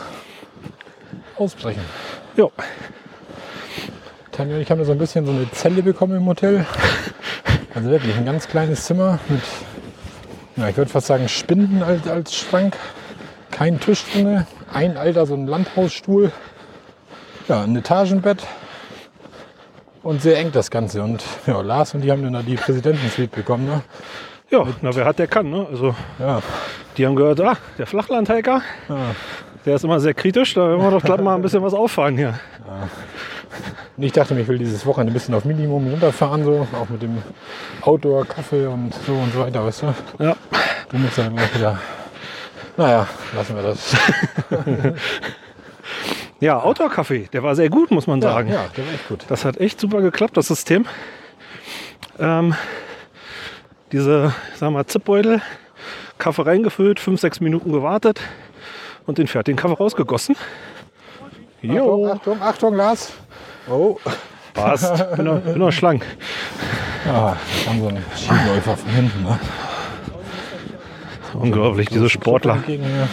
[1.38, 1.82] ausbrechen.
[2.36, 2.48] ja.
[4.32, 6.66] Tanja und ich haben da so ein bisschen so eine Zelle bekommen im Hotel.
[7.74, 9.40] Also wirklich ein ganz kleines Zimmer mit,
[10.56, 12.76] ja, ich würde fast sagen, Spinden als, als Schrank.
[13.50, 16.32] Kein Tisch drin, ein alter, so ein Landhausstuhl.
[17.48, 18.46] Ja, ein Etagenbett.
[20.02, 21.02] Und sehr eng das Ganze.
[21.02, 23.66] Und ja, Lars und die haben dann da die Präsidentensuite bekommen.
[23.66, 23.82] Ne?
[24.50, 25.48] Ja, na wer hat, der kann.
[25.50, 25.66] Ne?
[25.70, 26.42] Also Ja,
[26.96, 28.96] die haben gehört, ah, der Flachlandhiker, ja.
[29.64, 30.54] der ist immer sehr kritisch.
[30.54, 32.38] Da werden wir doch glatt mal ein bisschen was auffahren hier.
[33.96, 36.88] Und ich dachte mir, ich will dieses Wochenende ein bisschen auf Minimum runterfahren, so, auch
[36.88, 37.22] mit dem
[37.82, 39.94] Outdoor, Kaffee und so und so weiter, weißt du?
[40.24, 40.36] Ja,
[40.90, 41.78] Du musst dann gleich wieder.
[42.76, 43.96] Naja, lassen wir das.
[46.40, 48.50] ja Outdoor-Kaffee, der war sehr gut, muss man sagen.
[48.50, 49.24] Ja, der war echt gut.
[49.28, 50.86] Das hat echt super geklappt, das System.
[52.20, 52.54] Ähm,
[53.90, 55.42] diese, sag mal, Zipbeutel,
[56.18, 58.20] Kaffee reingefüllt, 5, 6 Minuten gewartet
[59.06, 60.36] und den fertigen Kaffee rausgegossen.
[61.62, 63.12] Achtung, Jo, Achtung, Achtung, Lars.
[63.68, 63.96] Oh.
[64.54, 64.92] passt.
[65.16, 66.04] Bin noch, bin noch schlank.
[67.06, 69.22] Ja, haben so einen Skiläufer von hinten.
[69.22, 69.38] Ne?
[71.34, 72.58] Unglaublich, diese Sportler.
[72.66, 73.08] Gegen, ja.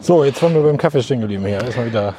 [0.00, 1.60] So, jetzt waren wir beim Kaffee stehen geblieben hier.
[1.62, 2.14] Erstmal wieder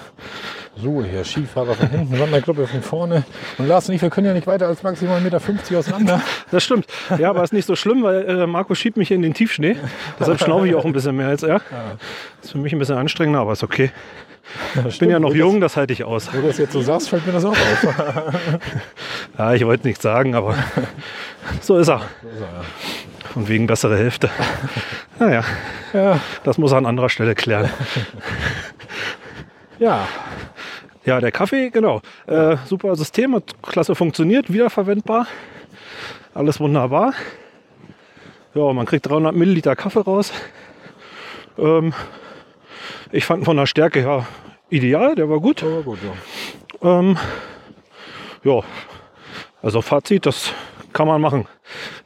[0.83, 1.23] Ruhe hier.
[1.23, 3.23] Skifahrer von hinten, Wandergruppe von vorne.
[3.57, 6.21] Und Lars und ich, wir können ja nicht weiter als maximal 1,50 Meter auseinander.
[6.51, 6.85] Das stimmt.
[7.17, 9.75] Ja, aber ist nicht so schlimm, weil äh, Marco schiebt mich in den Tiefschnee.
[10.19, 11.61] Deshalb schnaufe ich auch ein bisschen mehr als er.
[12.41, 13.91] Ist für mich ein bisschen anstrengender, aber ist okay.
[14.87, 16.33] Ich bin ja noch jung, das halte ich aus.
[16.33, 17.87] Wo du das jetzt so sagst, fällt mir das auch auf.
[19.37, 20.55] Ja, ich wollte nichts sagen, aber
[21.61, 22.01] so ist er.
[23.35, 24.29] Und wegen bessere Hälfte.
[25.19, 25.43] Naja,
[25.93, 27.69] Ja, das muss er an anderer Stelle klären.
[29.77, 30.07] ja.
[31.05, 32.01] Ja, der Kaffee, genau.
[32.27, 35.27] Äh, super System, hat klasse funktioniert, wiederverwendbar.
[36.33, 37.13] Alles wunderbar.
[38.53, 40.33] Ja, man kriegt 300 Milliliter Kaffee raus.
[41.57, 41.93] Ähm,
[43.11, 44.27] ich fand von der Stärke her
[44.69, 45.63] ideal, der war gut.
[45.63, 46.99] Aber gut, ja.
[46.99, 47.17] Ähm,
[48.43, 48.61] ja,
[49.61, 50.53] also Fazit, das
[50.93, 51.47] kann man machen.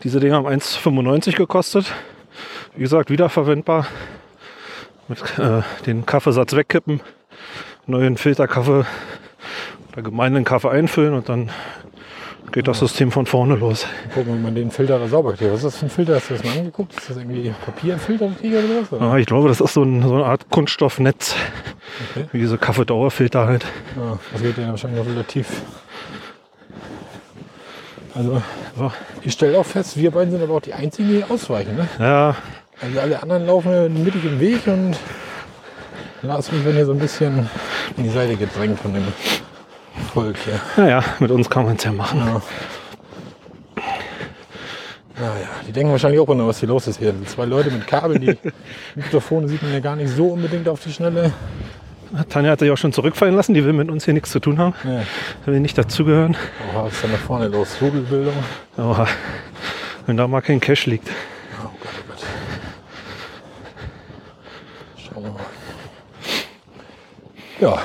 [0.04, 1.94] Diese Dinger haben 1,95 gekostet.
[2.76, 3.88] Wie gesagt, wiederverwendbar.
[5.08, 7.02] Mit äh, den Kaffeesatz wegkippen,
[7.88, 8.86] neuen Filterkaffee
[9.92, 11.50] oder gemeinen Kaffee einfüllen und dann
[12.52, 13.88] geht das System von vorne los.
[14.14, 15.52] Gucken, ob man den Filter da sauber kriegt.
[15.52, 16.16] Was ist das für ein Filter?
[16.16, 16.94] Hast du das mal angeguckt?
[16.96, 18.92] Ist das irgendwie Papierfilter oder sowas?
[18.94, 19.02] Oder?
[19.02, 21.36] Ah, ich glaube, das ist so, ein, so eine Art Kunststoffnetz,
[22.16, 22.26] Okay.
[22.32, 23.66] wie diese Kaffeedauerfilter halt.
[23.96, 25.48] Ja, das geht ja wahrscheinlich noch relativ.
[28.16, 28.42] Also,
[28.78, 28.92] So.
[29.24, 31.76] ich stelle auch fest, wir beiden sind aber auch die einzigen, die ausweichen.
[31.76, 31.88] Ne?
[32.00, 32.36] Ja,
[32.82, 34.96] Also alle anderen laufen mittig im Weg und
[36.24, 37.50] Lars ich werden hier so ein bisschen
[37.98, 39.04] in die Seite gedrängt von dem
[40.14, 40.60] Volk hier.
[40.78, 42.20] naja, mit uns kann man es ja machen.
[42.20, 42.42] Ja.
[45.20, 47.14] Naja, die denken wahrscheinlich auch immer, was hier los ist hier.
[47.26, 48.38] Zwei Leute mit Kabel, die
[48.96, 51.32] Mikrofone sieht man ja gar nicht so unbedingt auf die Schnelle.
[52.30, 54.58] Tanja hat sich auch schon zurückfallen lassen, die will mit uns hier nichts zu tun
[54.60, 55.02] haben, Nee.
[55.46, 56.36] will nicht dazugehören.
[56.76, 57.78] Oh, was ist denn da vorne los?
[57.82, 58.34] Rudelbildung.
[58.78, 59.08] Aber
[60.06, 61.10] wenn da mal kein Cash liegt.
[61.64, 62.24] Oh Gott, oh Gott.
[64.98, 65.40] Schauen wir mal.
[67.64, 67.78] Ja.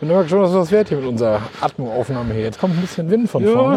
[0.00, 2.42] Bin aber gespannt, was das wird hier mit unserer Atmo-Aufnahme hier.
[2.42, 3.52] Jetzt kommt ein bisschen Wind von Ja.
[3.52, 3.76] vorne.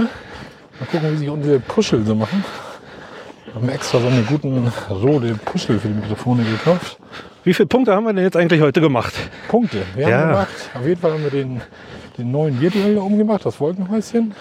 [0.79, 2.43] Mal gucken, wie sich unsere Puschel so machen.
[3.45, 6.97] Wir haben extra so einen guten rote Puschel für die Mikrofone gekauft.
[7.43, 9.13] Wie viele Punkte haben wir denn jetzt eigentlich heute gemacht?
[9.47, 9.83] Punkte.
[9.95, 10.17] Wir Ja.
[10.17, 10.47] haben gemacht.
[10.73, 11.61] Auf jeden Fall haben wir den,
[12.17, 14.33] den neuen Virtuell da oben gemacht, das Wolkenhäuschen.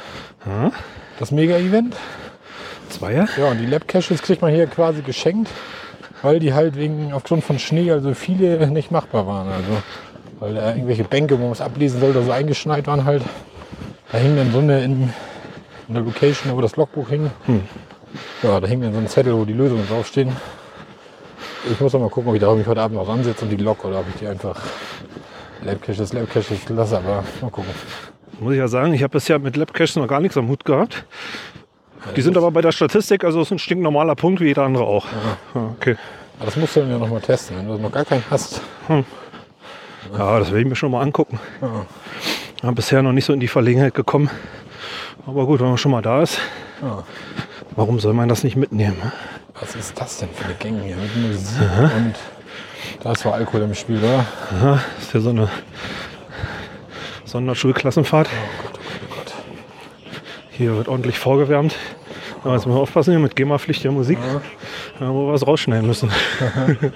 [0.45, 0.73] Hm?
[1.19, 1.95] Das Mega-Event.
[2.89, 3.29] Zweier?
[3.37, 5.51] Ja, und die Lab-Caches kriegt man hier quasi geschenkt,
[6.23, 9.49] weil die halt wegen aufgrund von Schnee also viele nicht machbar waren.
[9.49, 9.83] Also,
[10.41, 13.23] weil da irgendwelche Bänke, wo man es ablesen sollte, so eingeschneit waren halt.
[14.13, 15.13] Da hing dann so eine in,
[15.89, 17.31] in der Location, wo das Logbuch hing.
[18.43, 20.35] Ja, da hing dann so ein Zettel, wo die Lösungen draufstehen.
[21.71, 23.57] Ich muss noch mal gucken, ob ich da mich heute Abend noch ransetze und die
[23.57, 24.61] Log oder ob ich die einfach
[25.65, 27.73] Lab-Caches, Lab-Caches lasse, aber mal gucken.
[28.39, 31.05] Muss ich ja sagen, ich habe bisher mit Labcaches noch gar nichts am Hut gehabt.
[32.15, 34.85] Die sind aber bei der Statistik, also es ist ein stinknormaler Punkt wie jeder andere
[34.85, 35.07] auch.
[35.55, 35.97] Ja, Okay.
[36.39, 38.61] Aber das musst du dann ja noch mal testen, wenn du noch gar keinen hast.
[40.17, 41.39] Ja, das will ich mir schon mal angucken.
[42.63, 42.71] Ja.
[42.73, 44.31] Bisher noch nicht so in die Verlegenheit gekommen.
[45.27, 46.39] Aber gut, wenn man schon mal da ist,
[46.83, 47.05] Ja.
[47.77, 48.97] warum soll man das nicht mitnehmen?
[49.03, 49.13] ne?
[49.61, 51.63] Was ist das denn für eine Gang hier mit Musik
[51.97, 52.15] und
[53.03, 54.25] da ist zwar Alkohol im Spiel, oder?
[54.53, 55.49] Aha, ist ja so eine
[57.25, 58.29] Sonderschulklassenfahrt.
[58.29, 59.35] Oh Gott, oh Gott, oh Gott.
[60.51, 61.75] Hier wird ordentlich vorgewärmt.
[62.45, 64.19] Aber jetzt müssen wir aufpassen hier mit GEMA-Pflicht der Musik,
[65.01, 66.11] ja, wo wir was rausschneiden müssen.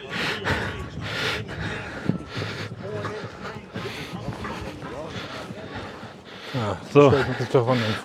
[6.71, 7.13] Ja, So.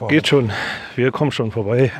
[0.08, 0.52] Geht schon.
[0.96, 1.92] Wir kommen schon vorbei.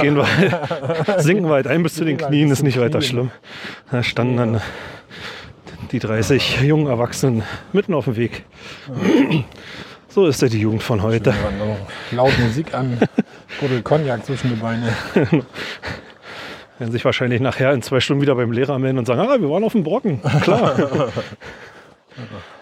[0.00, 3.30] Gehen weit, sinken weit ein bis zu den Knien, ist nicht den weiter schlimm.
[3.90, 4.60] Da standen dann
[5.92, 7.42] die 30 jungen Erwachsenen
[7.72, 8.44] mitten auf dem Weg.
[10.08, 11.34] So ist ja die Jugend von heute.
[11.42, 11.76] Wanderung.
[12.12, 12.98] Laut Musik an,
[13.60, 14.92] Buddel Cognac zwischen die Beine.
[16.78, 19.50] Werden sich wahrscheinlich nachher in zwei Stunden wieder beim Lehrer melden und sagen, ah, wir
[19.50, 20.20] waren auf dem Brocken.
[20.42, 21.10] Klar.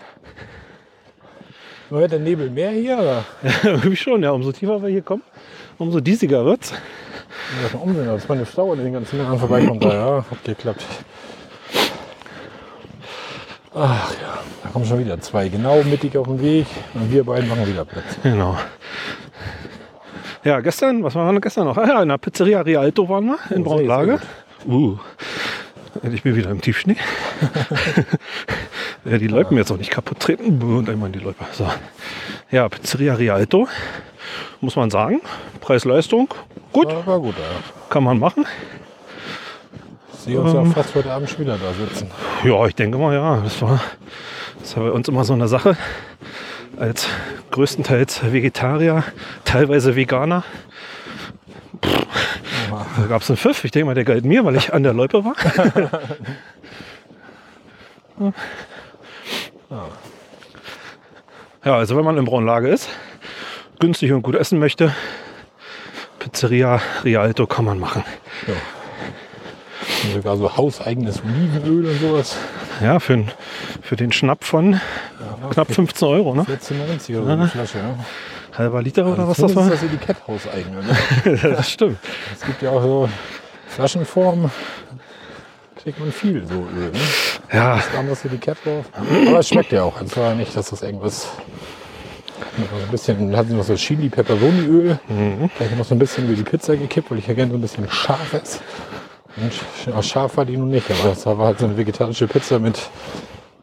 [1.90, 2.98] Wird der Nebel mehr hier?
[2.98, 3.24] Oder?
[3.62, 4.30] Irgendwie schon, ja.
[4.30, 5.22] Umso tiefer wir hier kommen,
[5.78, 6.72] umso diesiger wird's.
[6.72, 9.84] Ich muss mal umsehen, dass meine Stau an den ganzen Männern vorbeikommt.
[9.84, 10.84] Ja, hat geklappt.
[13.74, 15.48] Ach ja, da kommen schon wieder zwei.
[15.48, 16.66] Genau mittig auf dem Weg.
[16.94, 18.04] Und wir beiden machen wieder Platz.
[18.22, 18.56] Genau.
[20.44, 21.76] Ja, gestern, was waren wir gestern noch?
[21.76, 24.18] Ah ja, in der Pizzeria Rialto waren wir in Oh, Braunlage.
[24.66, 24.96] Uh,
[26.10, 26.96] ich bin wieder im Tiefschnee.
[29.08, 30.60] ja, die Loipen jetzt auch nicht kaputt treten.
[30.62, 31.44] Und einmal in die Loipe.
[31.52, 31.70] So.
[32.50, 33.68] Ja, Pizzeria Rialto.
[34.60, 35.20] Muss man sagen.
[35.60, 36.32] Preis-Leistung.
[36.72, 37.44] Gut, Ja, war gut, ja.
[37.88, 38.46] kann man machen.
[40.12, 42.10] Sehe uns ja fast heute Abend schon wieder da sitzen.
[42.42, 43.40] Ja, ich denke mal, ja.
[43.42, 43.80] Das war,
[44.60, 45.76] das war bei uns immer so eine Sache.
[46.76, 47.08] Als
[47.52, 49.04] größtenteils Vegetarier,
[49.44, 50.44] teilweise Veganer.
[52.70, 53.64] Da gab es einen Pfiff.
[53.64, 55.34] Ich denke mal, der galt mir, weil ich an der Loipe war.
[61.64, 62.88] ja, also wenn man in Braunlage ist,
[63.80, 64.94] günstig und gut essen möchte,
[66.18, 68.04] Pizzeria Rialto kann man machen.
[70.04, 72.36] Und sogar so hauseigenes Olivenöl und sowas.
[72.80, 73.30] Ja, für, den-
[73.82, 74.80] für den Schnapp von
[75.50, 76.42] knapp 15 Euro, ne?
[76.42, 77.78] 14,90 oder so die Flasche.
[77.78, 77.94] Ja.
[78.58, 79.64] Halber Liter oder was das war?
[79.64, 80.74] ist das Etikett hauseigen.
[80.76, 81.48] Also.
[81.48, 81.98] das stimmt.
[82.34, 83.08] Es gibt ja auch so
[83.68, 84.50] Flaschenformen.
[85.86, 86.90] Kriegt man viel so Öl.
[86.90, 86.98] Ne?
[87.52, 88.86] Ja, Da haben wir das Etikett drauf.
[89.28, 90.00] Aber es schmeckt ja auch.
[90.00, 91.28] Es war nicht, dass das irgendwas.
[92.58, 94.98] ein bisschen, hat sie noch so Chili Pepperoni-Öl.
[95.54, 97.60] Vielleicht noch so ein bisschen über die Pizza gekippt, weil ich ja gerne so ein
[97.60, 98.58] bisschen scharf esse.
[99.94, 102.90] Und scharf war die nun nicht, aber das war halt so eine vegetarische Pizza mit.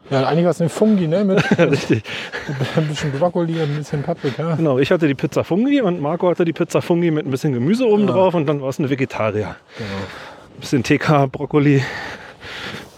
[0.08, 1.26] Ja, eigentlich was mit Fungi, ne?
[1.26, 2.04] Mit richtig.
[2.76, 4.54] ein bisschen Brokkoli und ein bisschen Paprika.
[4.54, 7.52] Genau, ich hatte die Pizza Fungi und Marco hatte die Pizza Fungi mit ein bisschen
[7.52, 9.56] Gemüse oben drauf und dann war es eine Vegetarier.
[9.76, 9.88] Genau.
[10.60, 11.82] Bisschen TK, Brokkoli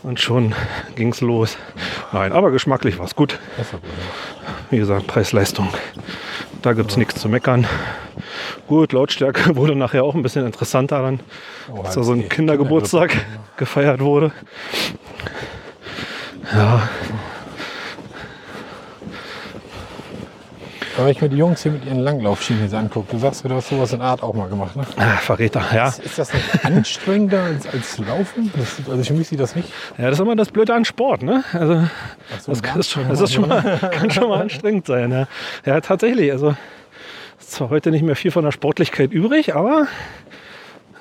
[0.03, 0.55] und schon
[0.95, 1.57] ging's los.
[2.13, 3.39] Nein, aber geschmacklich war es gut.
[3.59, 3.65] Ja.
[4.71, 5.69] Wie gesagt, Preis-Leistung
[6.63, 7.67] Da gibt es nichts zu meckern.
[8.67, 11.21] Gut, Lautstärke wurde nachher auch ein bisschen interessanter dann,
[11.69, 13.17] Oh, als halt da so ein Kindergeburtstag
[13.57, 14.33] gefeiert wurde.
[16.53, 16.89] Ja,
[20.97, 23.51] Aber wenn ich mir die Jungs hier mit ihren Langlaufschienen jetzt angucke, du sagst, du
[23.51, 24.87] hast sowas in Art auch mal gemacht, ne?
[24.97, 25.89] ah, Verräter, ja.
[25.89, 28.51] Ist das nicht anstrengender als, als Laufen?
[28.57, 29.71] Das, also für mich sieht das nicht.
[29.99, 31.45] Ja, das ist immer das Blöde an Sport, ne?
[31.53, 31.83] Also, so,
[32.29, 33.11] das, ist, nicht.
[33.11, 35.13] das ist schon mal, kann schon mal anstrengend sein.
[35.13, 35.29] Ja,
[35.67, 36.33] ja tatsächlich.
[36.33, 36.57] Also,
[37.39, 39.89] ist zwar heute nicht mehr viel von der Sportlichkeit übrig, aber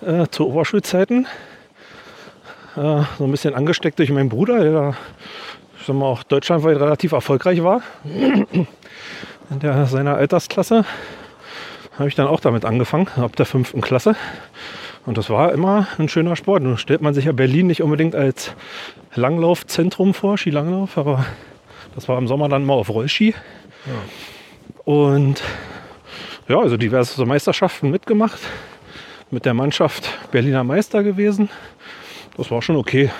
[0.06, 1.26] äh, zu Oberschulzeiten
[2.76, 4.98] äh, so ein bisschen angesteckt durch meinen Bruder, der da,
[5.80, 7.82] ich sag mal, auch deutschlandweit relativ erfolgreich war.
[9.50, 10.86] In der, seiner Altersklasse
[11.98, 14.16] habe ich dann auch damit angefangen, ab der fünften Klasse.
[15.06, 16.64] Und das war immer ein schöner Sport.
[16.64, 18.54] Nun stellt man sich ja Berlin nicht unbedingt als
[19.14, 21.26] Langlaufzentrum vor, Skilanglauf, aber
[21.94, 23.36] das war im Sommer dann mal auf Rollski.
[24.84, 25.42] Und
[26.48, 28.40] ja, also diverse Meisterschaften mitgemacht.
[29.32, 31.50] Mit der Mannschaft Berliner Meister gewesen.
[32.38, 33.12] Das war schon okay.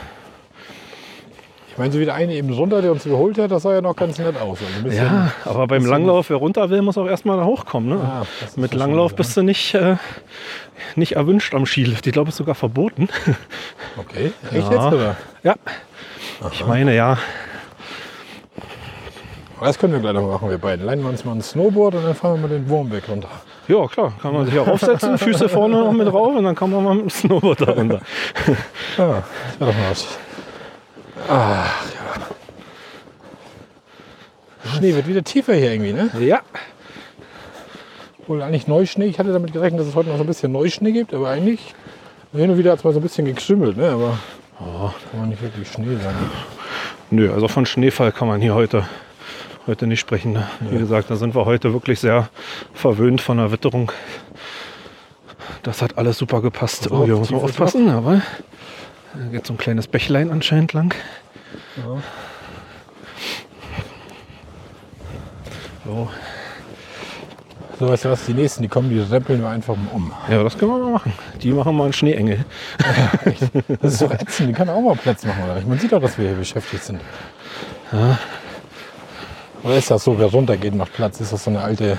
[1.76, 3.82] Ich meine, so wie der eine eben runter, der uns überholt hat, das sah ja
[3.82, 4.60] noch ganz nett aus.
[4.82, 7.90] Also Ja, aber beim Langlauf, wer runter will, muss auch erstmal hochkommen.
[7.90, 7.96] Ne?
[8.02, 9.98] Ja, das ist Mit Langlauf bist du nicht, äh,
[10.96, 12.08] nicht erwünscht am Skilift.
[12.08, 13.10] Ich glaube, es ist sogar verboten.
[13.98, 14.74] Okay, echt Ja.
[14.74, 15.16] jetzt oder?
[15.44, 15.56] ja,
[16.52, 17.18] ich meine ja.
[19.60, 20.86] Das können wir gleich noch machen, wir beiden.
[20.86, 23.30] Leihen wir uns mal ein Snowboard und dann fahren wir mal den Wurm weg runter.
[23.68, 26.72] Ja, klar, kann man sich auch aufsetzen, Füße vorne noch mit drauf und dann kann
[26.72, 28.02] man mal mit dem Snowboard da runter.
[28.98, 29.24] Ja,
[29.58, 30.08] das wäre doch mal was.
[31.28, 32.26] Ach ja.
[34.64, 36.10] Der Schnee wird wieder tiefer hier irgendwie, ne?
[36.20, 36.42] Ja,
[38.28, 39.06] Wohl eigentlich Neuschnee.
[39.06, 41.76] Ich hatte damit gerechnet, dass es heute noch so ein bisschen Neuschnee gibt, aber eigentlich
[42.34, 43.90] hin und wieder hat es mal so ein bisschen gekrimmelt, ne?
[43.90, 44.18] Aber
[45.12, 46.18] kann man nicht wirklich Schnee sagen.
[47.12, 48.88] nö, also von Schneefall kann man hier heute,
[49.68, 50.34] heute nicht sprechen.
[50.34, 50.48] Ne?
[50.62, 52.30] Wie gesagt, da sind wir heute wirklich sehr
[52.74, 53.92] verwöhnt von der Witterung.
[55.62, 56.92] Das hat alles super gepasst.
[56.92, 58.22] auf, Oh, hier muss man aufpassen, aber
[59.20, 60.94] da geht so ein kleines Bächlein anscheinend lang.
[61.78, 62.02] Ja.
[65.86, 66.10] So.
[67.78, 70.14] So, weißt du was, die nächsten, die kommen, die rempeln wir einfach mal um.
[70.30, 71.14] Ja, das können wir mal machen.
[71.42, 72.46] Die machen mal einen Schneeengel.
[73.82, 75.60] Das ist doch ätzend, die kann auch mal Platz machen, oder?
[75.62, 77.02] Man sieht doch, dass wir hier beschäftigt sind.
[79.64, 81.20] Oder ist das so, wer runtergeht, macht Platz?
[81.20, 81.98] Ist das so eine alte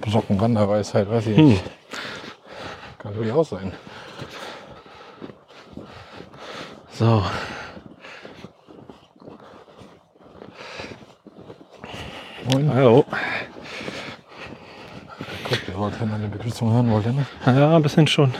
[0.00, 1.10] Brockenwanderweisheit?
[1.10, 1.64] Weiß ich nicht.
[2.98, 3.72] Kann durchaus sein.
[6.94, 7.22] So.
[12.52, 12.72] Moin.
[12.74, 13.04] Hallo.
[15.48, 17.26] Guck, der wollte eine Begrüßung hören, wollte ne?
[17.46, 18.32] Ja, ein bisschen schon.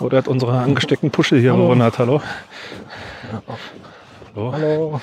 [0.00, 1.64] Oder hat unsere angesteckten Puschel hier Hallo.
[1.64, 1.98] bewundert.
[1.98, 2.22] Hallo.
[4.34, 4.52] Hallo.
[4.52, 5.00] Hallo.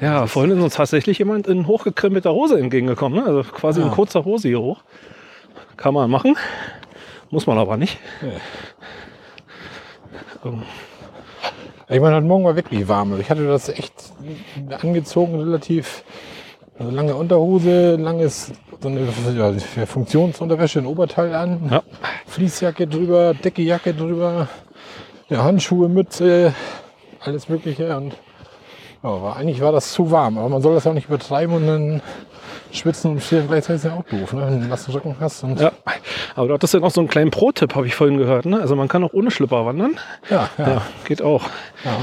[0.00, 3.20] Ja, vorhin ist uns tatsächlich jemand in hochgekrempelter Hose entgegengekommen.
[3.20, 3.26] Ne?
[3.26, 3.92] Also quasi in Ah.
[3.94, 4.82] kurzer Hose hier hoch.
[5.76, 6.36] Kann man machen.
[7.30, 7.98] Muss man aber nicht.
[8.20, 8.40] Nee.
[11.92, 13.10] Ich meine, heute Morgen war wirklich warm.
[13.10, 13.92] Also Ich hatte das echt
[14.80, 16.04] angezogen, relativ
[16.78, 18.50] also lange Unterhose, langes
[18.80, 21.82] so eine Funktionsunterwäsche, ein Oberteil an, Ja.
[22.28, 24.48] Fließjacke drüber, Deckejacke drüber,
[25.28, 26.54] ja, Handschuhe, Mütze,
[27.20, 27.94] alles Mögliche.
[27.94, 28.14] Und
[29.02, 31.66] ja, war, eigentlich war das zu warm, aber man soll das auch nicht übertreiben und
[31.66, 32.02] dann
[32.72, 34.40] schwitzen und frieren gleichzeitig ist ja auch doof, ne?
[34.42, 35.42] wenn du einen nassen Rücken hast.
[35.58, 35.72] Ja.
[36.34, 38.46] Aber du hattest ja noch so einen kleinen Pro-Tipp, habe ich vorhin gehört.
[38.46, 38.60] Ne?
[38.60, 39.98] Also man kann auch ohne Schlipper wandern.
[40.30, 41.44] ja, ja, Ja, geht auch.
[41.84, 41.96] ja.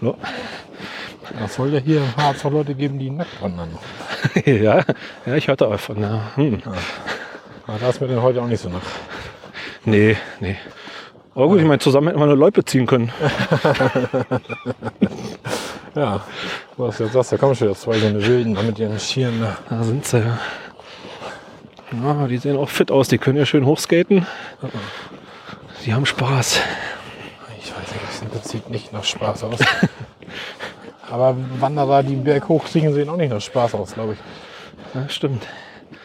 [0.00, 0.16] So.
[1.40, 3.70] Das soll ja hier Harz auch Leute geben, die nackt wandern.
[4.44, 4.82] ja,
[5.26, 6.00] ja, ich hörte davon.
[6.00, 6.20] Ja.
[6.36, 6.62] Hm.
[7.66, 8.80] Aber da ist mir denn heute auch nicht so nach.
[9.84, 10.56] Nee, nee.
[11.34, 13.12] Aber gut, ich meine, zusammen hätten wir eine Loipe ziehen können.
[15.96, 16.20] Ja,
[16.76, 19.40] was du jetzt sagst, da kommen schon wieder zwei so eine Wilden mit ihren Schieren.
[19.40, 19.56] Da.
[19.70, 20.38] Da sind sie ja.
[22.04, 23.08] Ja, die sehen auch fit aus.
[23.08, 24.26] Die können ja schön hochskaten.
[25.86, 26.60] Die haben Spaß.
[27.58, 29.58] Ich weiß nicht, das sieht nicht nach Spaß aus.
[31.10, 34.18] Aber Wanderer, die einen Berg hochkriechen, sehen auch nicht nach Spaß aus, glaube ich.
[34.94, 35.46] Ja, stimmt.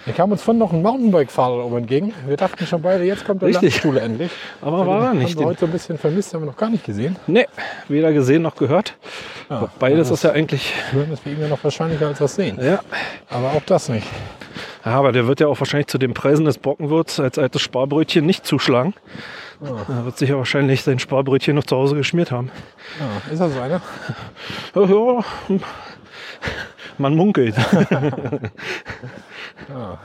[0.06, 2.14] Hier kam uns von noch ein Mountainbike-Fahrer oben entgegen.
[2.28, 3.74] Wir dachten schon beide, jetzt kommt der Richtig.
[3.74, 4.32] Landstuhl endlich.
[4.62, 5.38] Aber war er Haben nicht.
[5.38, 7.16] wir heute so ein bisschen vermisst, haben wir noch gar nicht gesehen.
[7.28, 7.46] Nee,
[7.88, 8.96] weder gesehen noch gehört.
[9.50, 10.74] Ja, Beides ist ja eigentlich.
[10.92, 12.58] Hören ist für ihn ja noch wahrscheinlicher als das Sehen.
[12.62, 12.80] Ja.
[13.30, 14.08] Aber auch das nicht.
[14.86, 18.26] ja, aber der wird ja auch wahrscheinlich zu den Preisen des Brockenwürz als altes Sparbrötchen
[18.26, 18.94] nicht zuschlagen.
[19.62, 22.50] Er wird sich ja wahrscheinlich sein Sparbrötchen noch zu Hause geschmiert haben.
[23.00, 23.82] Ja, ist das so einer?
[24.74, 25.24] Ja, ja.
[26.98, 27.56] Man munkelt.
[29.70, 29.98] Ach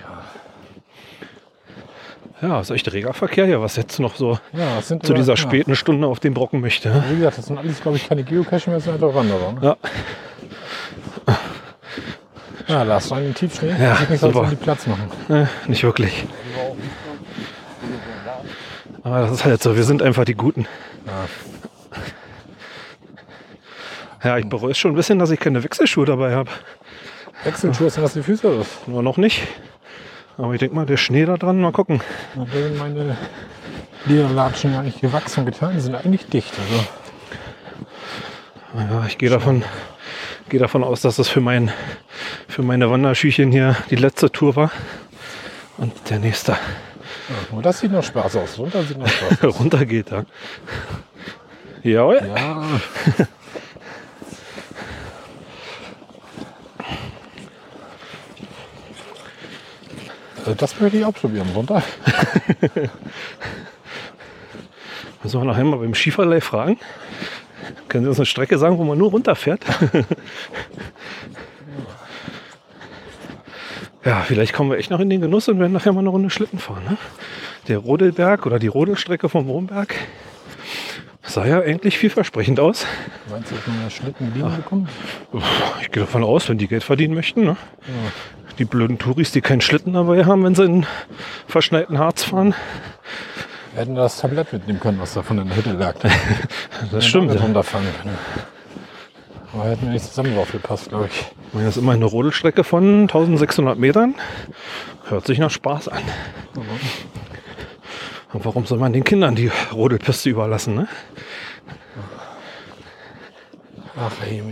[0.00, 0.22] ja.
[2.40, 5.36] Ja, ist echt reger Verkehr hier, was jetzt noch so Ja, zu dieser ja.
[5.36, 7.02] späten Stunde auf den Brocken möchte.
[7.10, 9.52] Wie gesagt, das sind alles, glaube ich, keine Geocache mehr, das sind einfach Wanderer.
[9.54, 9.58] Ne?
[9.62, 9.76] Ja.
[12.68, 13.74] Ja, lass einen Tiefschnee.
[13.80, 14.46] Ja, Sieht nicht super.
[14.50, 15.10] die Platz machen.
[15.30, 16.26] Äh, nicht wirklich.
[19.02, 20.66] Aber das ist halt so, wir sind einfach die Guten.
[24.22, 26.50] Ja, ich bereue es schon ein bisschen, dass ich keine Wechselschuhe dabei habe.
[27.44, 28.66] Wechselschuhe sind das die Füße los.
[28.86, 29.42] Nur noch nicht.
[30.36, 32.00] Aber ich denke mal, der Schnee da dran, mal gucken.
[32.36, 33.16] Da sind meine
[34.06, 35.72] Lederlatschen ja nicht gewachsen getan.
[35.74, 36.52] Die sind eigentlich dicht.
[38.74, 39.64] Also, Ja, ich gehe davon,
[40.48, 41.72] gehe davon aus, dass das für, mein,
[42.48, 44.70] für meine Wanderschüchen hier die letzte Tour war.
[45.76, 46.58] Und der nächste ja.
[47.56, 48.58] Und das sieht noch Spaß aus.
[48.58, 49.58] Runter sieht noch Spaß aus.
[49.60, 50.10] runter geht.
[50.10, 50.24] Ja.
[51.82, 52.22] Jawohl.
[52.34, 52.62] Ja.
[60.56, 61.48] Das möchte ich auch probieren.
[61.54, 61.82] Runter.
[65.22, 66.78] Müssen wir nachher mal beim Skiverleih fragen.
[67.88, 69.64] Können Sie uns eine Strecke sagen, wo man nur runterfährt?
[74.04, 76.30] ja, vielleicht kommen wir echt noch in den Genuss und werden nachher mal eine Runde
[76.30, 76.84] Schlitten fahren.
[76.88, 76.96] Ne?
[77.66, 79.94] Der Rodelberg oder die Rodelstrecke vom Wurmberg
[81.22, 82.86] sah ja eigentlich vielversprechend aus.
[83.30, 84.88] Meinst du, dass man Schlitten liegen bekommt?
[85.82, 87.44] Ich gehe davon aus, wenn die Geld verdienen möchten.
[87.44, 87.56] Ne?
[88.58, 90.86] Die blöden Touris, die keinen Schlitten dabei haben, wenn sie in
[91.46, 92.54] verschneiten Harz fahren.
[93.72, 95.94] Wir hätten das Tablett mitnehmen können, was da von der Hütte lag.
[96.92, 97.28] Das stimmt.
[97.28, 97.44] Damit Ja.
[97.46, 98.18] runterfangen können.
[99.52, 101.24] Aber hätten wir nicht zusammen drauf gepasst, glaube ich.
[101.52, 104.14] Das ist immer eine Rodelstrecke von 1600 Metern.
[105.08, 106.02] Hört sich nach Spaß an.
[108.32, 110.74] Und warum soll man den Kindern die Rodelpiste überlassen?
[110.74, 110.88] Ne?
[113.96, 114.42] Ach, ey,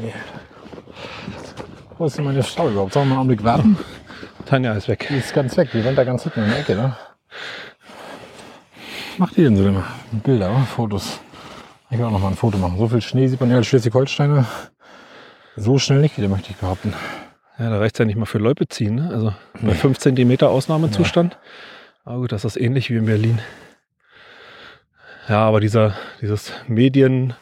[1.99, 2.93] Wo ist denn meine Frau überhaupt?
[2.93, 3.79] Sollen wir mal einen Augenblick warten?
[4.47, 5.07] Tanja ist weg.
[5.11, 5.71] Die ist ganz weg.
[5.73, 6.97] Die rennt da ganz hinten in der Ecke, ne?
[9.11, 9.85] Was macht die denn so immer?
[10.11, 10.61] Bilder, oder?
[10.61, 11.21] Fotos.
[11.91, 12.79] Ich will auch noch mal ein Foto machen.
[12.79, 14.47] So viel Schnee sieht man ja als Schleswig-Holsteiner.
[15.57, 16.93] So schnell nicht wieder, möchte ich behaupten.
[17.59, 18.97] Ja, da reicht es ja nicht mal für Loipe ziehen.
[18.97, 19.11] Ne?
[19.11, 21.39] Also bei 5 cm Ausnahmezustand.
[22.05, 23.41] Aber gut, das ist ähnlich wie in Berlin.
[25.29, 27.37] Ja, aber dieser, dieses Mediengehype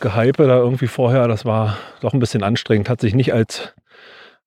[0.00, 2.88] da irgendwie vorher, das war doch ein bisschen anstrengend.
[2.88, 3.74] Hat sich nicht als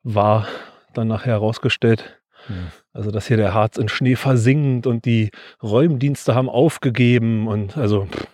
[0.04, 0.47] wahr
[0.93, 2.19] dann nachher herausgestellt.
[2.47, 2.67] Hm.
[2.93, 8.06] Also, dass hier der Harz in Schnee versinkt und die Räumdienste haben aufgegeben und also
[8.06, 8.28] pff,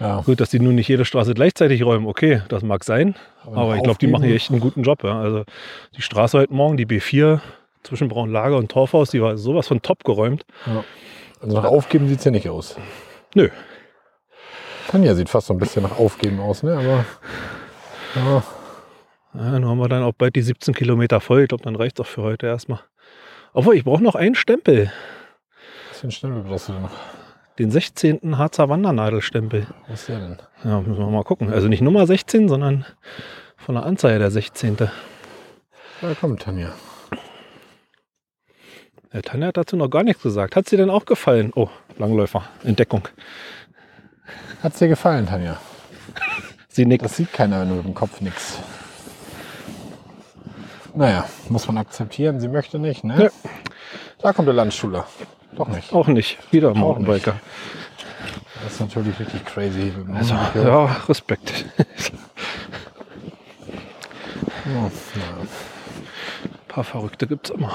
[0.00, 3.14] Ja, gut, dass die nun nicht jede Straße gleichzeitig räumen, okay, das mag sein,
[3.44, 5.04] aber ich glaube, die machen hier echt einen guten Job.
[5.04, 5.20] Ja.
[5.20, 5.44] Also
[5.96, 7.40] die Straße heute Morgen, die B4
[7.84, 10.44] zwischen Braunlager und Torfhaus, die war sowas von top geräumt.
[10.66, 10.84] Ja.
[11.40, 12.76] Also nach Aufgeben sieht es ja nicht aus.
[13.34, 13.48] Nö.
[14.92, 16.74] Tanja sieht fast so ein bisschen nach Aufgeben aus, ne?
[16.74, 17.06] Aber.
[18.14, 18.42] Ja,
[19.32, 21.44] Ja, nun haben wir dann auch bald die 17 Kilometer voll.
[21.44, 22.80] Ich glaube, dann reicht es auch für heute erstmal.
[23.54, 24.92] Obwohl, ich brauche noch einen Stempel.
[25.88, 26.90] bisschen schnell brauchst du denn noch.
[27.58, 28.36] Den 16.
[28.36, 29.66] Harzer Wandernadelstempel.
[29.88, 30.38] Was ist der denn?
[30.62, 31.50] Ja, müssen wir mal gucken.
[31.50, 32.84] Also nicht Nummer 16, sondern
[33.56, 34.76] von der Anzahl der 16.
[34.76, 34.88] Ja,
[36.20, 36.74] komm, Tanja.
[39.10, 40.54] Ja, Tanja hat dazu noch gar nichts gesagt.
[40.54, 41.50] Hat sie denn auch gefallen?
[41.54, 43.08] Oh, Langläufer, Entdeckung.
[44.62, 45.56] Hat's dir gefallen, Tanja?
[46.68, 47.04] Sie nickt.
[47.04, 48.58] Das sieht keiner nur mit dem Kopf nix.
[50.94, 52.38] Naja, muss man akzeptieren.
[52.40, 53.24] Sie möchte nicht, ne?
[53.24, 53.30] Ja.
[54.20, 55.06] Da kommt der Landstuhler.
[55.56, 55.92] Doch nicht.
[55.92, 56.38] Auch nicht.
[56.52, 56.74] Wieder.
[56.74, 57.34] Mountainbiker.
[58.62, 59.92] Das ist natürlich richtig crazy.
[60.14, 61.64] Also, ja, Respekt.
[64.64, 64.90] Ja,
[66.72, 67.70] Ein paar Verrückte gibt es immer.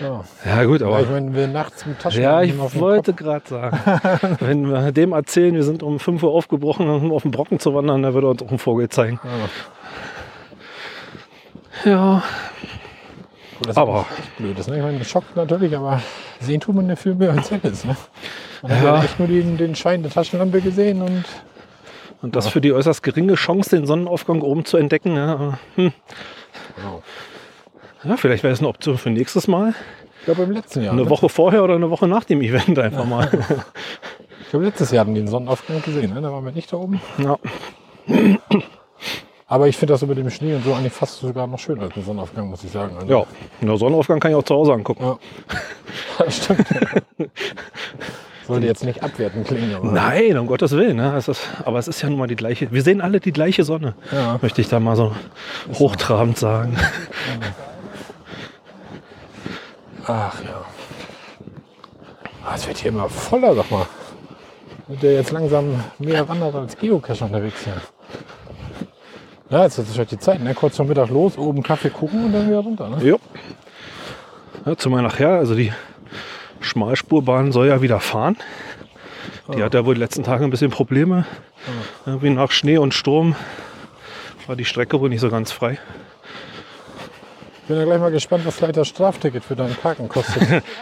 [0.00, 0.24] ja.
[0.44, 1.00] Ja, gut, Ja, aber.
[1.02, 3.78] ich meine, wir nachts mit Taschen Ja, ich wollte gerade sagen,
[4.40, 7.76] wenn wir dem erzählen, wir sind um 5 Uhr aufgebrochen, um auf den Brocken zu
[7.76, 9.20] wandern, dann würde er uns auch einen Vogel zeigen.
[11.84, 11.90] Ja.
[11.92, 12.22] Ja,
[13.58, 14.58] Gut, das Aber- ist blöd.
[14.58, 14.76] ist, Ne?
[14.78, 16.02] Ich meine, das schockt natürlich, aber
[16.40, 17.84] sehen tut man ja viel mehr als jetzt.
[17.84, 17.96] Ne?
[18.62, 18.96] Man hat Ja.
[18.96, 21.24] ja echt nur den, den Schein der Taschenlampe gesehen und
[22.20, 25.14] und das für die äußerst geringe Chance, den Sonnenaufgang oben zu entdecken.
[25.14, 25.92] Ja, hm.
[28.04, 29.74] Ja vielleicht wäre es eine Option für nächstes Mal.
[30.20, 30.92] ich glaube im letzten Jahr.
[30.92, 31.10] Eine ne?
[31.10, 33.28] Woche vorher oder eine Woche nach dem Event einfach mal.
[34.42, 36.14] Ich glaube letztes Jahr hatten die den Sonnenaufgang gesehen.
[36.14, 36.20] Ne?
[36.20, 37.00] Da waren wir nicht da oben.
[37.18, 37.38] Ja.
[39.46, 41.82] Aber ich finde das so mit dem Schnee und so eigentlich fast sogar noch schöner
[41.82, 42.96] als ein Sonnenaufgang, muss ich sagen.
[42.96, 43.24] Also, ja,
[43.62, 45.04] einen Sonnenaufgang kann ich auch zu Hause angucken.
[45.04, 45.18] Ja.
[46.18, 46.66] Das stimmt.
[48.46, 49.92] Sollte jetzt nicht abwertend klingen, aber.
[49.92, 50.96] Nein, um Gottes Willen.
[50.96, 51.14] Ne?
[51.16, 52.72] Es ist, aber es ist ja nun mal die gleiche.
[52.72, 53.94] Wir sehen alle die gleiche Sonne.
[54.10, 54.38] Ja.
[54.40, 55.12] Möchte ich da mal so
[55.74, 56.76] hochtrabend sagen.
[60.08, 60.64] Ach ja.
[62.44, 63.86] Ah, es wird hier immer voller, sag mal.
[64.86, 67.74] Wird ja jetzt langsam mehr Wanderer als Geocacher unterwegs hier.
[69.50, 70.54] Ja, jetzt ist halt die Zeit, ne?
[70.54, 73.04] Kurz vor Mittag los, oben Kaffee gucken und dann wieder runter, ne?
[73.04, 73.16] Ja.
[74.64, 75.72] ja zumal nachher, also die
[76.60, 78.36] Schmalspurbahn soll ja wieder fahren.
[79.54, 81.26] Die hat ja wohl die letzten Tage ein bisschen Probleme.
[82.06, 83.36] Irgendwie nach Schnee und Sturm
[84.46, 85.78] war die Strecke wohl nicht so ganz frei.
[87.68, 90.62] Bin ja gleich mal gespannt, was gleich das Strafticket für deinen Parken kostet.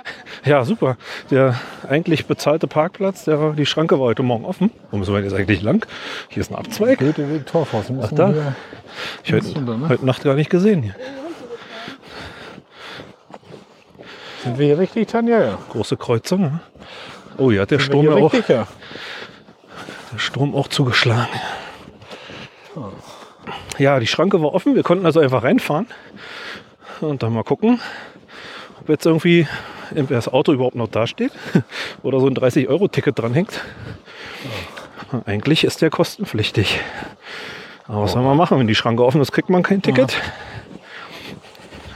[0.45, 0.97] Ja, super.
[1.33, 1.59] Der
[1.89, 4.71] eigentlich bezahlte Parkplatz, der, die Schranke war heute Morgen offen.
[4.93, 5.85] Warum so weit ist eigentlich lang?
[6.29, 6.99] Hier ist ein Abzweig.
[7.01, 7.89] Goethe Weg Torfhaus.
[7.89, 8.55] Wir Ach, müssen da.
[9.25, 9.89] Ich heute, runter, ne?
[9.89, 10.85] heute Nacht gar nicht gesehen.
[10.85, 10.95] Hier.
[14.45, 15.43] Sind wir hier richtig, Tanja?
[15.43, 15.59] Ja.
[15.71, 16.43] Große Kreuzung.
[16.43, 16.61] ne?
[17.39, 18.69] Oh, hier hat der Sind Sturm, wir auch, richtig, ja.
[20.13, 21.27] der Sturm auch zugeschlagen.
[23.79, 24.77] Ja, die Schranke war offen.
[24.77, 25.89] Wir konnten also einfach reinfahren.
[27.01, 27.81] Und dann mal gucken,
[28.81, 29.47] ob jetzt irgendwie
[29.91, 31.33] entweder das Auto überhaupt noch dasteht
[32.03, 33.63] oder so ein 30-Euro-Ticket dranhängt.
[35.25, 36.81] Eigentlich ist der kostenpflichtig.
[37.87, 38.59] Aber was soll man machen?
[38.59, 40.17] Wenn die Schranke offen ist, kriegt man kein Ticket.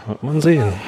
[0.07, 0.73] Wird man sehen.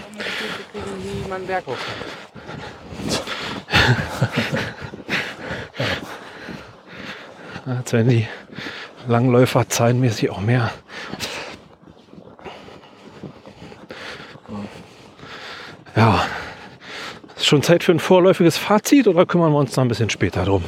[7.67, 8.29] Jetzt werden die
[9.09, 10.71] Langläufer zahlenmäßig auch mehr.
[15.97, 16.23] Ja.
[17.37, 20.45] Ist schon Zeit für ein vorläufiges Fazit oder kümmern wir uns da ein bisschen später
[20.45, 20.65] drum?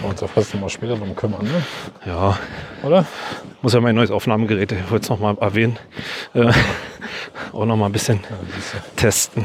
[0.00, 1.62] Wir uns ja fast noch mal später drum kümmern, ne?
[2.04, 2.38] Ja,
[2.82, 3.06] oder?
[3.62, 5.76] muss ja mein neues Aufnahmegerät, ich wollte es nochmal erwähnen,
[6.34, 6.52] äh,
[7.52, 8.20] auch nochmal ein bisschen
[8.94, 9.44] testen.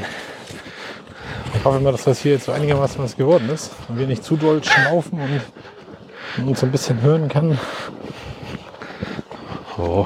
[1.56, 4.24] Ich hoffe mal, dass das hier jetzt so einigermaßen was geworden ist und wir nicht
[4.24, 5.42] zu doll schnaufen und
[6.38, 7.58] man uns ein bisschen hören kann.
[9.80, 10.06] Oh.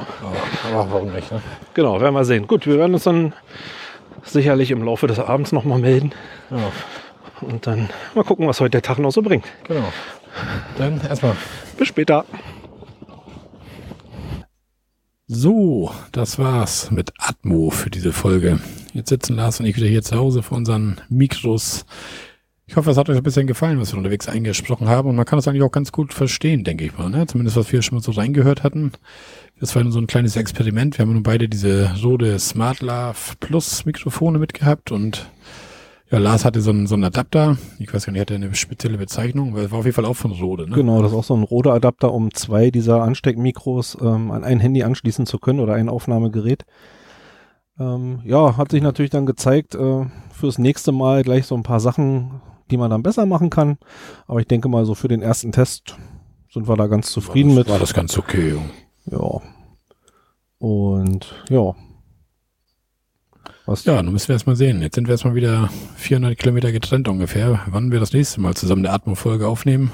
[0.72, 1.42] Aber warum nicht, ne?
[1.74, 2.46] Genau, werden wir sehen.
[2.46, 3.34] Gut, wir werden uns dann
[4.22, 6.12] sicherlich im Laufe des Abends nochmal melden
[6.50, 6.70] Ja,
[7.40, 9.44] und dann mal gucken, was heute der Tag noch so bringt.
[9.66, 9.92] genau.
[10.76, 11.34] Dann erstmal.
[11.78, 12.24] Bis später.
[15.26, 18.60] So, das war's mit Atmo für diese Folge.
[18.92, 21.84] Jetzt sitzen Lars und ich wieder hier zu Hause vor unseren Mikros.
[22.68, 25.08] Ich hoffe, es hat euch ein bisschen gefallen, was wir unterwegs eingesprochen haben.
[25.08, 27.08] Und man kann das eigentlich auch ganz gut verstehen, denke ich mal.
[27.08, 27.26] Ne?
[27.26, 28.90] Zumindest, was wir schon mal so reingehört hatten.
[29.60, 30.98] Das war nur so ein kleines Experiment.
[30.98, 35.30] Wir haben nun beide diese Rode Smart Love Plus Mikrofone mitgehabt und
[36.10, 37.56] ja, Lars hatte so einen, so einen Adapter.
[37.78, 40.30] Ich weiß gar nicht, hatte eine spezielle Bezeichnung, weil war auf jeden Fall auch von
[40.30, 40.68] Rode.
[40.68, 40.74] Ne?
[40.74, 44.82] Genau, das ist auch so ein Rode-Adapter, um zwei dieser Ansteckmikros ähm, an ein Handy
[44.84, 46.64] anschließen zu können oder ein Aufnahmegerät.
[47.78, 51.80] Ähm, ja, hat sich natürlich dann gezeigt, äh, fürs nächste Mal gleich so ein paar
[51.80, 52.40] Sachen,
[52.70, 53.78] die man dann besser machen kann.
[54.26, 55.96] Aber ich denke mal, so für den ersten Test
[56.50, 57.72] sind wir da ganz zufrieden war das, mit.
[57.72, 58.56] War das ganz okay.
[59.10, 59.40] Ja.
[60.58, 61.74] Und ja.
[63.66, 64.80] Was Ja, nun müssen wir erst mal sehen.
[64.80, 67.60] Jetzt sind wir erstmal wieder 400 Kilometer getrennt ungefähr.
[67.66, 69.92] Wann wir das nächste Mal zusammen eine Atmo-Folge aufnehmen.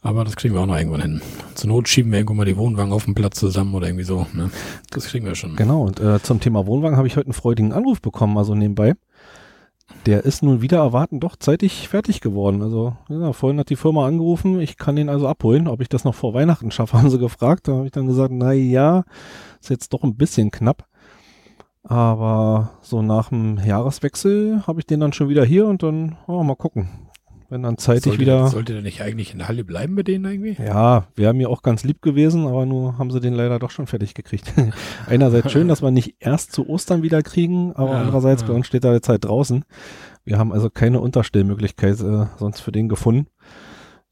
[0.00, 1.22] Aber das kriegen wir auch noch irgendwann hin.
[1.54, 4.26] Zur Not schieben wir irgendwo mal die Wohnwagen auf den Platz zusammen oder irgendwie so.
[4.34, 4.50] Ne?
[4.90, 5.56] Das kriegen wir schon.
[5.56, 8.94] Genau, und äh, zum Thema Wohnwagen habe ich heute einen freudigen Anruf bekommen, also nebenbei.
[10.06, 12.62] Der ist nun wieder erwarten doch zeitig fertig geworden.
[12.62, 15.66] Also, ja, vorhin hat die Firma angerufen, ich kann den also abholen.
[15.66, 17.68] Ob ich das noch vor Weihnachten schaffe, haben sie gefragt.
[17.68, 19.04] Da habe ich dann gesagt, na ja,
[19.60, 20.86] ist jetzt doch ein bisschen knapp.
[21.82, 26.42] Aber so nach dem Jahreswechsel habe ich den dann schon wieder hier und dann oh,
[26.42, 26.88] mal gucken.
[27.50, 28.46] Wenn dann zeitig sollte, wieder.
[28.48, 30.56] Sollte der nicht eigentlich in der Halle bleiben mit denen irgendwie?
[30.62, 33.86] Ja, wäre mir auch ganz lieb gewesen, aber nur haben sie den leider doch schon
[33.86, 34.52] fertig gekriegt.
[35.06, 38.48] Einerseits schön, dass wir nicht erst zu Ostern wieder kriegen, aber Ja, andererseits ja.
[38.48, 39.64] bei uns steht da jetzt halt draußen.
[40.24, 43.26] Wir haben also keine Unterstellmöglichkeit äh, sonst für den gefunden,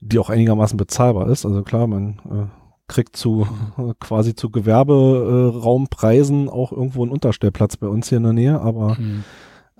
[0.01, 1.47] die auch einigermaßen bezahlbar ist.
[1.47, 2.47] Also klar, man äh,
[2.87, 3.47] kriegt zu
[3.79, 8.97] äh, quasi zu Gewerberaumpreisen auch irgendwo einen Unterstellplatz bei uns hier in der Nähe, aber
[8.99, 9.25] Hm.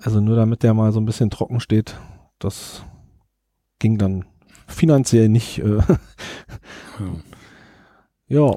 [0.01, 1.95] also nur damit der mal so ein bisschen trocken steht,
[2.39, 2.83] das
[3.83, 4.23] ging dann
[4.65, 5.59] finanziell nicht.
[5.59, 5.79] Äh,
[6.99, 8.47] Ja.
[8.47, 8.51] ja,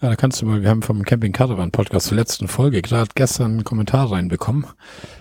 [0.00, 3.10] Ja, da kannst du mal, wir haben vom Camping Caravan Podcast zur letzten Folge gerade
[3.14, 4.66] gestern einen Kommentar reinbekommen.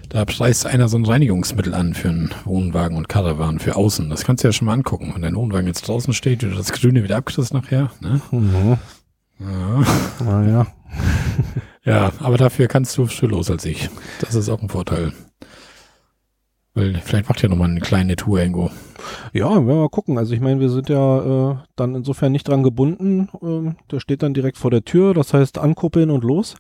[0.10, 4.10] Da preist einer so ein Reinigungsmittel an für einen Wohnwagen und Caravan für außen.
[4.10, 5.12] Das kannst du ja schon mal angucken.
[5.14, 7.91] Wenn dein Wohnwagen jetzt draußen steht, du das Grüne wieder abkriegst nachher.
[8.00, 8.22] Ne?
[8.32, 8.78] mhm.
[9.39, 10.24] Ja.
[10.24, 10.68] naja.
[11.84, 13.89] ja, aber dafür kannst du früher los als ich.
[14.22, 15.14] Das ist auch ein Vorteil.
[16.78, 18.70] Weil vielleicht macht ja nochmal eine kleine Tour irgendwo.
[19.34, 20.20] Ja, werden wir mal gucken.
[20.20, 23.30] Also ich meine, wir sind ja äh, dann insofern nicht dran gebunden.
[23.42, 26.56] Ähm, der steht dann direkt vor der Tür, das heißt ankuppeln und los.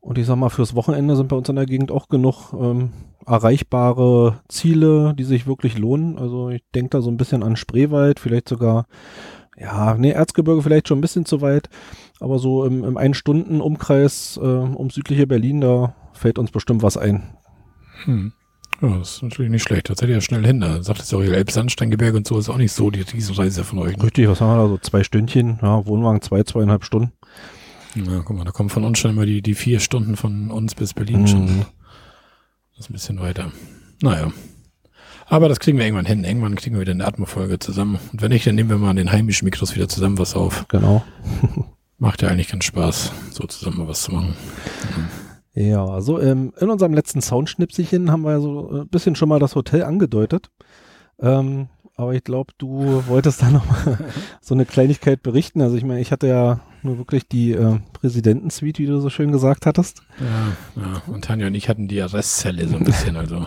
[0.00, 2.90] Und ich sag mal, fürs Wochenende sind bei uns in der Gegend auch genug ähm,
[3.24, 6.18] erreichbare Ziele, die sich wirklich lohnen.
[6.18, 8.84] Also ich denke da so ein bisschen an Spreewald, vielleicht sogar,
[9.56, 11.70] ja, nee, Erzgebirge vielleicht schon ein bisschen zu weit.
[12.20, 17.22] Aber so im, im Ein-Stunden-Umkreis äh, um südliche Berlin, da fällt uns bestimmt was ein.
[18.04, 18.34] Hm.
[18.82, 19.88] Ja, das ist natürlich nicht schlecht.
[19.88, 20.60] Das seid ihr ja schnell hin.
[20.60, 23.62] Da sagt es ja auch, ihr Elbsandsteingebirge und so ist auch nicht so die Riesenreise
[23.62, 23.96] von euch.
[23.96, 24.02] Ne?
[24.02, 24.68] Richtig, was haben wir da?
[24.68, 27.12] So zwei Stündchen, ja, Wohnwagen zwei, zweieinhalb Stunden.
[27.94, 30.74] Ja, guck mal, da kommen von uns schon immer die, die vier Stunden von uns
[30.74, 31.44] bis Berlin schon.
[31.44, 31.64] Mhm.
[32.72, 33.52] Das ist ein bisschen weiter.
[34.02, 34.32] Naja.
[35.26, 36.24] Aber das kriegen wir irgendwann hin.
[36.24, 38.00] Irgendwann kriegen wir wieder eine Atmofolge zusammen.
[38.12, 40.66] Und wenn nicht, dann nehmen wir mal an den heimischen Mikros wieder zusammen was auf.
[40.68, 41.04] Genau.
[41.98, 44.34] Macht ja eigentlich ganz Spaß, so zusammen was zu machen.
[45.54, 49.38] Ja, so ähm, in unserem letzten Soundschnipselchen haben wir ja so ein bisschen schon mal
[49.38, 50.50] das Hotel angedeutet.
[51.18, 53.98] Ähm, aber ich glaube, du wolltest da noch mal
[54.40, 55.60] so eine Kleinigkeit berichten.
[55.60, 59.30] Also ich meine, ich hatte ja nur wirklich die äh, Präsidentensuite, wie du so schön
[59.30, 60.02] gesagt hattest.
[60.18, 63.46] Ja, ja, und Tanja und ich hatten die Arrestzelle so ein bisschen, also.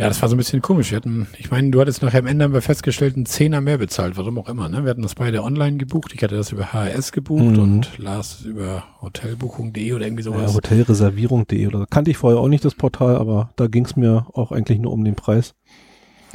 [0.00, 0.90] Ja, das war so ein bisschen komisch.
[0.90, 3.76] Wir hatten, ich meine, du hattest nachher am Ende haben wir festgestellt, einen Zehner mehr
[3.76, 4.68] bezahlt, warum auch immer.
[4.70, 4.82] Ne?
[4.84, 6.12] Wir hatten das beide online gebucht.
[6.14, 7.58] Ich hatte das über HRS gebucht mhm.
[7.58, 10.52] und Lars über hotelbuchung.de oder irgendwie sowas.
[10.52, 14.26] Ja, hotelreservierung.de oder kannte ich vorher auch nicht das Portal, aber da ging es mir
[14.32, 15.54] auch eigentlich nur um den Preis.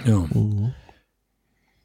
[0.05, 0.20] Ja.
[0.32, 0.74] Mhm.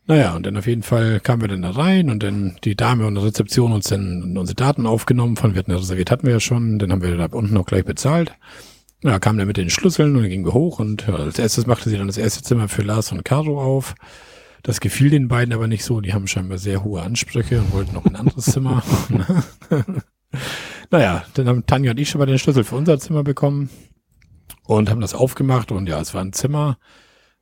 [0.07, 3.07] Naja, und dann auf jeden Fall kamen wir dann da rein und dann die Dame
[3.07, 6.35] und die Rezeption uns dann unsere Daten aufgenommen von, wir hatten ja reserviert, hatten wir
[6.35, 8.35] ja schon, dann haben wir da unten noch gleich bezahlt.
[9.03, 11.67] Ja, kam dann mit den Schlüsseln und dann gingen wir hoch und ja, als erstes
[11.67, 13.95] machte sie dann das erste Zimmer für Lars und Caro auf.
[14.63, 17.95] Das gefiel den beiden aber nicht so, die haben scheinbar sehr hohe Ansprüche und wollten
[17.95, 18.83] noch ein anderes Zimmer.
[20.91, 23.71] naja, dann haben Tanja und ich schon mal den Schlüssel für unser Zimmer bekommen
[24.65, 26.79] und haben das aufgemacht und ja, es war ein Zimmer,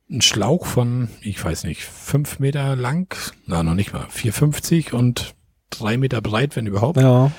[0.09, 5.35] ein Schlauch von, ich weiß nicht, fünf Meter lang, na noch nicht mal, 4,50 und
[5.69, 6.99] drei Meter breit, wenn überhaupt.
[6.99, 7.31] Ja.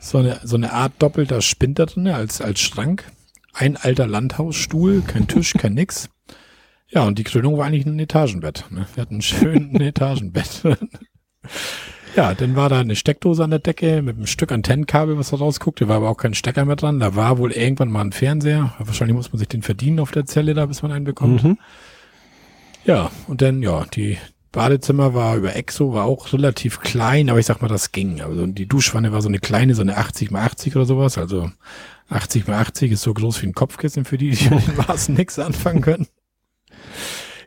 [0.00, 3.04] So eine, so eine Art doppelter Spind da drin als, als Schrank.
[3.58, 6.10] Ein alter Landhausstuhl, kein Tisch, kein nix.
[6.88, 8.66] Ja, und die Krönung war eigentlich ein Etagenbett.
[8.70, 8.86] Ne?
[8.94, 10.62] Wir hatten ein schönes Etagenbett.
[12.14, 15.38] ja, dann war da eine Steckdose an der Decke mit einem Stück Antennenkabel, was da
[15.38, 15.84] rausguckte.
[15.84, 17.00] Da war aber auch kein Stecker mehr dran.
[17.00, 18.74] Da war wohl irgendwann mal ein Fernseher.
[18.78, 21.42] Wahrscheinlich muss man sich den verdienen auf der Zelle da, bis man einen bekommt.
[21.42, 21.58] Mhm.
[22.84, 24.18] Ja, und dann, ja, die
[24.52, 28.20] Badezimmer war über Exo, war auch relativ klein, aber ich sag mal, das ging.
[28.22, 31.18] Also die Duschwanne war so eine kleine, so eine 80 mal 80 oder sowas.
[31.18, 31.50] Also
[32.08, 35.14] 80 mal 80 ist so groß wie ein Kopfkissen für die, die mit den Maßen
[35.14, 36.06] nichts anfangen können.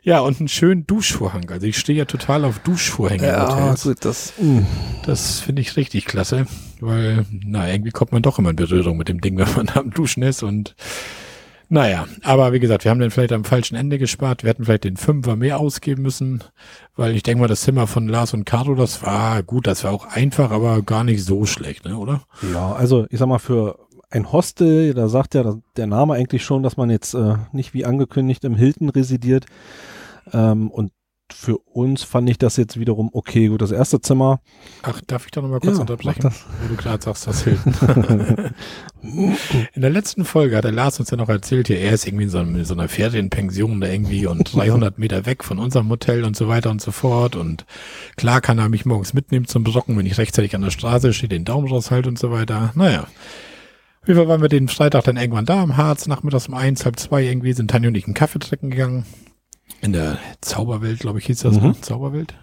[0.02, 1.50] Ja, und einen schönen Duschvorhang.
[1.50, 3.26] Also ich stehe ja total auf Duschvorhänge.
[3.26, 4.62] Ja, gut, das, uh.
[5.04, 6.46] das finde ich richtig klasse,
[6.80, 9.90] weil, na, irgendwie kommt man doch immer in Berührung mit dem Ding, wenn man am
[9.90, 10.74] Duschen ist und
[11.70, 14.42] naja, aber wie gesagt, wir haben den vielleicht am falschen Ende gespart.
[14.42, 16.42] Wir hätten vielleicht den Fünfer mehr ausgeben müssen,
[16.96, 19.92] weil ich denke mal, das Zimmer von Lars und Carlo, das war gut, das war
[19.92, 22.22] auch einfach, aber gar nicht so schlecht, ne, oder?
[22.52, 23.78] Ja, also ich sag mal, für
[24.10, 27.84] ein Hostel, da sagt ja der Name eigentlich schon, dass man jetzt äh, nicht wie
[27.84, 29.46] angekündigt im Hilton residiert.
[30.32, 30.90] Ähm, und
[31.32, 33.48] für uns fand ich das jetzt wiederum okay.
[33.48, 34.40] Gut, das erste Zimmer.
[34.82, 36.22] Ach, darf ich da nochmal kurz ja, unterbrechen?
[36.22, 36.44] Das.
[36.62, 37.74] Wo du gerade sagst, das Hilton.
[39.74, 42.24] in der letzten Folge hat der Lars uns ja noch erzählt, hier, er ist irgendwie
[42.24, 46.24] in so, in so einer Ferienpension da irgendwie und 300 Meter weg von unserem Hotel
[46.24, 47.36] und so weiter und so fort.
[47.36, 47.64] Und
[48.16, 51.28] klar kann er mich morgens mitnehmen zum Besocken, wenn ich rechtzeitig an der Straße stehe,
[51.28, 52.72] den Daumen raushalte und so weiter.
[52.74, 53.06] Naja.
[54.04, 57.22] Wie waren wir den Freitag dann irgendwann da am Harz, nachmittags um eins, halb zwei
[57.22, 59.04] irgendwie, sind Tanja und ich einen Kaffee trinken gegangen
[59.80, 61.68] in der Zauberwelt, glaube ich, hieß das, ne?
[61.68, 61.82] mhm.
[61.82, 62.34] Zauberwelt.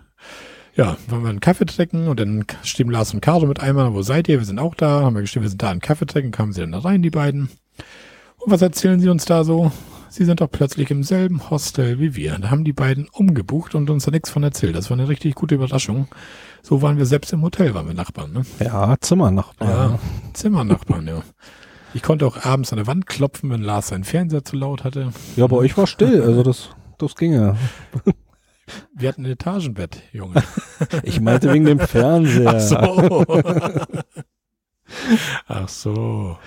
[0.76, 4.04] Ja, waren wir einen Kaffee trinken und dann stehen Lars und Caro mit einmal, wo
[4.04, 4.38] seid ihr?
[4.38, 6.62] Wir sind auch da, haben wir geschrieben, wir sind da einen Kaffee trinken, kamen sie
[6.62, 7.50] dann da rein, die beiden.
[8.38, 9.72] Und was erzählen sie uns da so?
[10.10, 12.38] Sie sind doch plötzlich im selben Hostel wie wir.
[12.38, 14.76] Da haben die beiden umgebucht und uns da nichts von erzählt.
[14.76, 16.08] Das war eine richtig gute Überraschung.
[16.62, 18.42] So waren wir selbst im Hotel, waren wir Nachbarn, ne?
[18.60, 19.70] Ja, Zimmernachbarn.
[19.70, 20.00] Ja,
[20.34, 21.22] Zimmernachbarn, ja.
[21.94, 25.12] Ich konnte auch abends an der Wand klopfen, wenn Lars seinen Fernseher zu laut hatte.
[25.36, 27.58] Ja, bei euch war still, also das das ginge.
[28.94, 30.44] Wir hatten ein Etagenbett, Junge.
[31.04, 32.54] Ich meinte wegen dem Fernseher.
[32.56, 33.26] Ach so.
[35.48, 36.38] Ach so.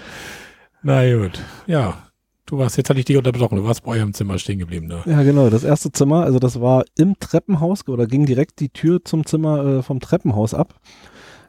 [0.83, 1.41] Na gut.
[1.67, 2.11] Ja.
[2.47, 4.89] Du warst, jetzt hatte ich dich unterbrochen, du warst bei eurem Zimmer stehen geblieben.
[4.89, 5.03] Ne?
[5.07, 5.51] Ja, genau.
[5.51, 9.65] Das erste Zimmer, also das war im Treppenhaus oder ging direkt die Tür zum Zimmer
[9.65, 10.81] äh, vom Treppenhaus ab.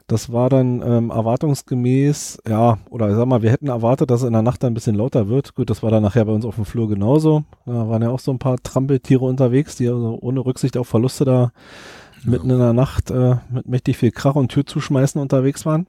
[0.06, 4.26] Das war dann ähm, erwartungsgemäß, ja, oder ich sag mal, wir hätten erwartet, dass es
[4.26, 5.54] in der Nacht ein bisschen lauter wird.
[5.54, 7.44] Gut, das war dann nachher bei uns auf dem Flur genauso.
[7.66, 11.24] Da waren ja auch so ein paar Trampeltiere unterwegs, die also ohne Rücksicht auf Verluste
[11.24, 11.50] da ja.
[12.24, 15.86] mitten in der Nacht äh, mit mächtig viel Krach und Tür zuschmeißen unterwegs waren.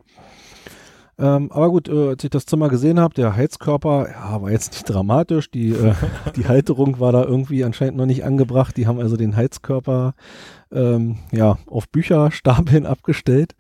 [1.20, 4.74] Ähm, aber gut, äh, als ich das Zimmer gesehen habe, der Heizkörper, ja, war jetzt
[4.74, 5.52] nicht dramatisch.
[5.52, 5.94] Die, äh,
[6.36, 8.76] die Halterung war da irgendwie anscheinend noch nicht angebracht.
[8.78, 10.16] Die haben also den Heizkörper
[10.72, 13.56] ähm, ja, auf Bücherstapeln abgestellt.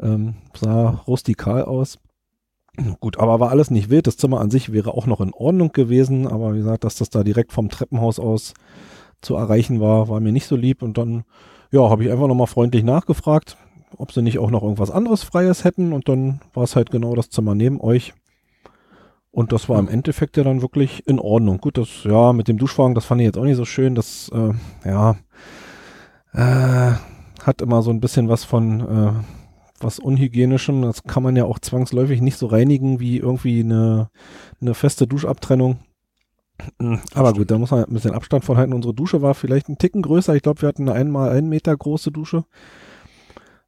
[0.00, 1.98] Ähm, sah rustikal aus.
[3.00, 4.06] Gut, aber war alles nicht wild.
[4.06, 7.10] Das Zimmer an sich wäre auch noch in Ordnung gewesen, aber wie gesagt, dass das
[7.10, 8.54] da direkt vom Treppenhaus aus
[9.20, 10.82] zu erreichen war, war mir nicht so lieb.
[10.82, 11.24] Und dann,
[11.70, 13.56] ja, habe ich einfach nochmal freundlich nachgefragt,
[13.96, 15.92] ob sie nicht auch noch irgendwas anderes Freies hätten.
[15.92, 18.14] Und dann war es halt genau das Zimmer neben euch.
[19.32, 21.58] Und das war im Endeffekt ja dann wirklich in Ordnung.
[21.58, 23.94] Gut, das, ja, mit dem Duschwagen, das fand ich jetzt auch nicht so schön.
[23.94, 25.16] Das, äh, ja,
[26.32, 26.94] äh,
[27.44, 29.12] hat immer so ein bisschen was von, äh,
[29.80, 30.82] was Unhygienischem.
[30.82, 34.10] Das kann man ja auch zwangsläufig nicht so reinigen wie irgendwie eine,
[34.60, 35.80] eine feste Duschabtrennung.
[36.80, 38.72] Hm, aber gut, da muss man ein bisschen Abstand von halten.
[38.72, 40.34] Unsere Dusche war vielleicht ein Ticken größer.
[40.34, 42.44] Ich glaube, wir hatten eine einmal einen Meter große Dusche.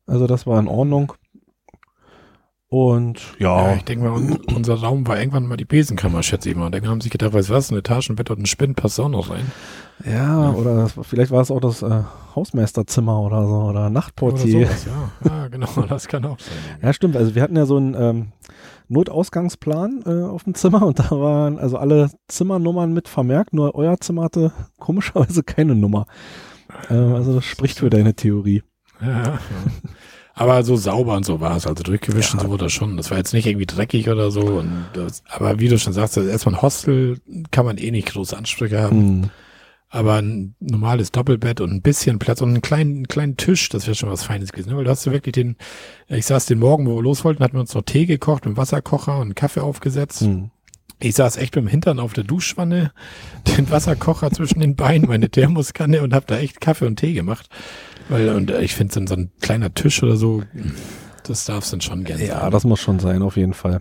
[0.07, 1.15] Also das war in Ordnung.
[2.73, 3.69] Und ja.
[3.69, 6.71] ja ich denke mal, un unser Raum war irgendwann mal die Besenkammer, schätze ich mal.
[6.71, 9.11] Dann haben sie sich gedacht, weißt du was, ein Etagenbett und ein Spind passt auch
[9.11, 9.45] noch rein.
[10.07, 10.51] Ja, ja.
[10.53, 12.03] oder das, vielleicht war es auch das äh,
[12.35, 14.61] Hausmeisterzimmer oder so oder Nachtportier.
[14.61, 15.31] Oder sowas, ja.
[15.31, 16.57] ja, genau, das kann auch sein.
[16.81, 17.15] Ja, stimmt.
[17.15, 18.33] Also wir hatten ja so einen ähm,
[18.89, 24.01] Notausgangsplan äh, auf dem Zimmer und da waren also alle Zimmernummern mit vermerkt, nur euer
[24.01, 26.07] Zimmer hatte komischerweise keine Nummer.
[26.89, 28.63] Äh, also das spricht für deine Theorie.
[29.03, 29.39] Ja, ja.
[30.35, 31.67] Aber so sauber und so war es.
[31.67, 32.39] Also durchgewischt ja.
[32.39, 32.97] und so wurde das schon.
[32.97, 34.41] Das war jetzt nicht irgendwie dreckig oder so.
[34.41, 37.19] Und das, aber wie du schon sagst, erstmal ein Hostel
[37.51, 39.21] kann man eh nicht große Ansprüche haben.
[39.21, 39.31] Mhm.
[39.91, 43.95] Aber ein normales Doppelbett und ein bisschen Platz und einen kleinen, kleinen Tisch, das wäre
[43.95, 44.71] schon was Feines gewesen.
[44.71, 44.77] Ne?
[44.79, 45.57] Weil du hast du wirklich den,
[46.09, 48.57] ich saß den Morgen, wo wir los wollten, hatten wir uns noch Tee gekocht, mit
[48.57, 50.23] Wasserkocher und einen Kaffee aufgesetzt.
[50.23, 50.51] Mhm.
[50.99, 52.93] Ich saß echt mit dem Hintern auf der Duschwanne,
[53.59, 57.51] den Wasserkocher zwischen den Beinen, meine Thermoskanne und habe da echt Kaffee und Tee gemacht.
[58.13, 60.43] Weil, und ich finde, so, so ein kleiner Tisch oder so,
[61.25, 62.51] das darf es dann schon gerne Ja, sein.
[62.51, 63.81] das muss schon sein, auf jeden Fall.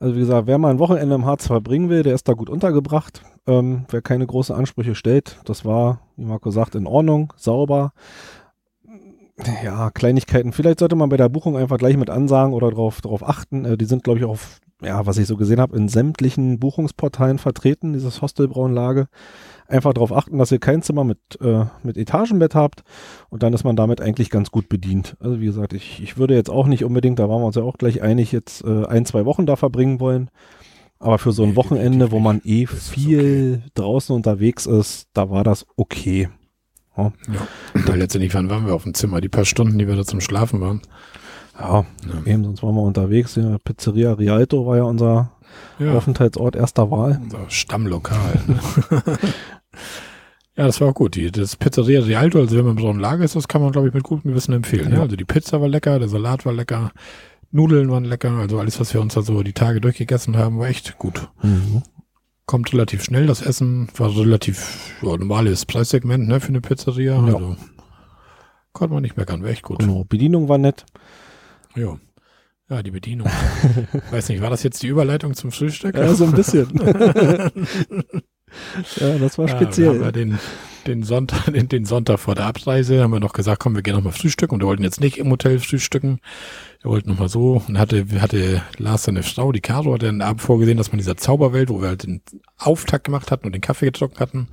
[0.00, 2.50] Also wie gesagt, wer mal ein Wochenende im Harz verbringen will, der ist da gut
[2.50, 3.22] untergebracht.
[3.46, 7.92] Ähm, wer keine großen Ansprüche stellt, das war, wie Marco sagt, in Ordnung, sauber.
[9.64, 10.52] Ja, Kleinigkeiten.
[10.52, 13.64] Vielleicht sollte man bei der Buchung einfach gleich mit ansagen oder darauf drauf achten.
[13.64, 14.38] Äh, die sind, glaube ich, auch,
[14.82, 19.06] ja, was ich so gesehen habe, in sämtlichen Buchungsportalen vertreten, dieses Hostelbraunlage
[19.68, 22.82] einfach darauf achten, dass ihr kein Zimmer mit, äh, mit Etagenbett habt
[23.28, 25.16] und dann ist man damit eigentlich ganz gut bedient.
[25.20, 27.62] Also wie gesagt, ich, ich würde jetzt auch nicht unbedingt, da waren wir uns ja
[27.62, 30.30] auch gleich einig, jetzt äh, ein, zwei Wochen da verbringen wollen.
[31.00, 33.70] Aber für so ein Wochenende, wo man eh viel okay.
[33.74, 36.28] draußen unterwegs ist, da war das okay.
[36.96, 37.12] Ja.
[37.32, 37.86] ja.
[37.86, 40.20] Weil letztendlich waren, waren wir auf dem Zimmer, die paar Stunden, die wir da zum
[40.20, 40.82] Schlafen waren.
[41.58, 42.32] Ja, ja.
[42.32, 43.36] eben, sonst waren wir unterwegs.
[43.36, 45.32] Ja, Pizzeria Rialto war ja unser
[45.78, 45.94] ja.
[45.94, 47.20] Aufenthaltsort erster Wahl.
[47.22, 48.40] Unser Stammlokal.
[48.46, 48.58] Ne?
[50.56, 51.14] ja, das war auch gut.
[51.14, 53.88] Die, das Pizzeria Rialto, also wenn man so ein Lager ist, das kann man, glaube
[53.88, 54.92] ich, mit gutem Gewissen empfehlen.
[54.92, 55.02] Ja.
[55.02, 56.92] Also die Pizza war lecker, der Salat war lecker,
[57.50, 60.68] Nudeln waren lecker, also alles, was wir uns da so die Tage durchgegessen haben, war
[60.68, 61.28] echt gut.
[61.42, 61.82] Mhm.
[62.46, 67.14] Kommt relativ schnell, das Essen war relativ ja, normales Preissegment ne, für eine Pizzeria.
[67.14, 67.34] Ja.
[67.34, 67.56] Also
[68.72, 69.80] konnte man nicht meckern, war echt gut.
[69.80, 70.86] Genau, Bedienung war nett.
[71.74, 71.98] Ja.
[72.70, 73.28] Ja, die Bedienung.
[74.10, 75.96] Weiß nicht, war das jetzt die Überleitung zum Frühstück?
[75.96, 76.68] Ja, so ein bisschen.
[78.96, 79.94] ja, das war speziell.
[79.96, 80.38] Ja, wir den,
[80.86, 83.94] den, Sonntag, den, den, Sonntag vor der Abreise haben wir noch gesagt, komm, wir gehen
[83.94, 86.20] nochmal frühstücken und wir wollten jetzt nicht im Hotel frühstücken.
[86.82, 90.42] Wir wollten nochmal so und hatte, hatte Lars seine Frau, die Caro, hat den Abend
[90.42, 92.20] vorgesehen, dass man in dieser Zauberwelt, wo wir halt den
[92.58, 94.48] Auftakt gemacht hatten und den Kaffee getrunken hatten,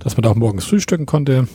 [0.00, 1.46] dass man da auch morgens frühstücken konnte.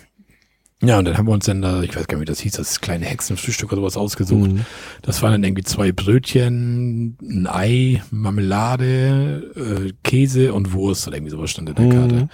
[0.88, 2.54] Ja, und dann haben wir uns dann da, ich weiß gar nicht, wie das hieß,
[2.54, 4.52] das kleine Hexenfrühstück oder sowas ausgesucht.
[4.52, 4.66] Mhm.
[5.02, 11.32] Das waren dann irgendwie zwei Brötchen, ein Ei, Marmelade, äh, Käse und Wurst oder irgendwie
[11.32, 12.16] sowas stand in der Karte.
[12.16, 12.30] Mhm.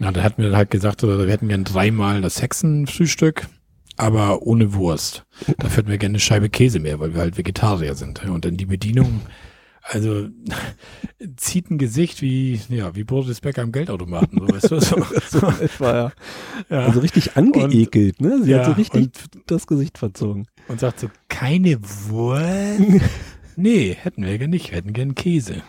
[0.00, 3.48] Ja, da hatten wir dann halt gesagt, oder wir hätten gern dreimal das Hexenfrühstück,
[3.96, 5.24] aber ohne Wurst.
[5.58, 8.24] Dafür hätten wir gerne eine Scheibe Käse mehr, weil wir halt Vegetarier sind.
[8.24, 9.22] Und dann die Bedienung
[9.88, 10.28] also
[11.36, 14.80] zieht ein Gesicht wie, ja, wie Boris Becker am Geldautomaten, so weißt du.
[14.80, 15.06] So,
[15.40, 16.12] so etwa, ja.
[16.70, 16.86] ja.
[16.86, 18.42] Also richtig angeekelt, und, ne?
[18.42, 20.46] Sie ja, hat so richtig und, das Gesicht verzogen.
[20.68, 21.78] Und sagt so, keine
[22.08, 23.02] Wurst?
[23.56, 25.62] nee, hätten wir ja nicht, wir hätten gern Käse.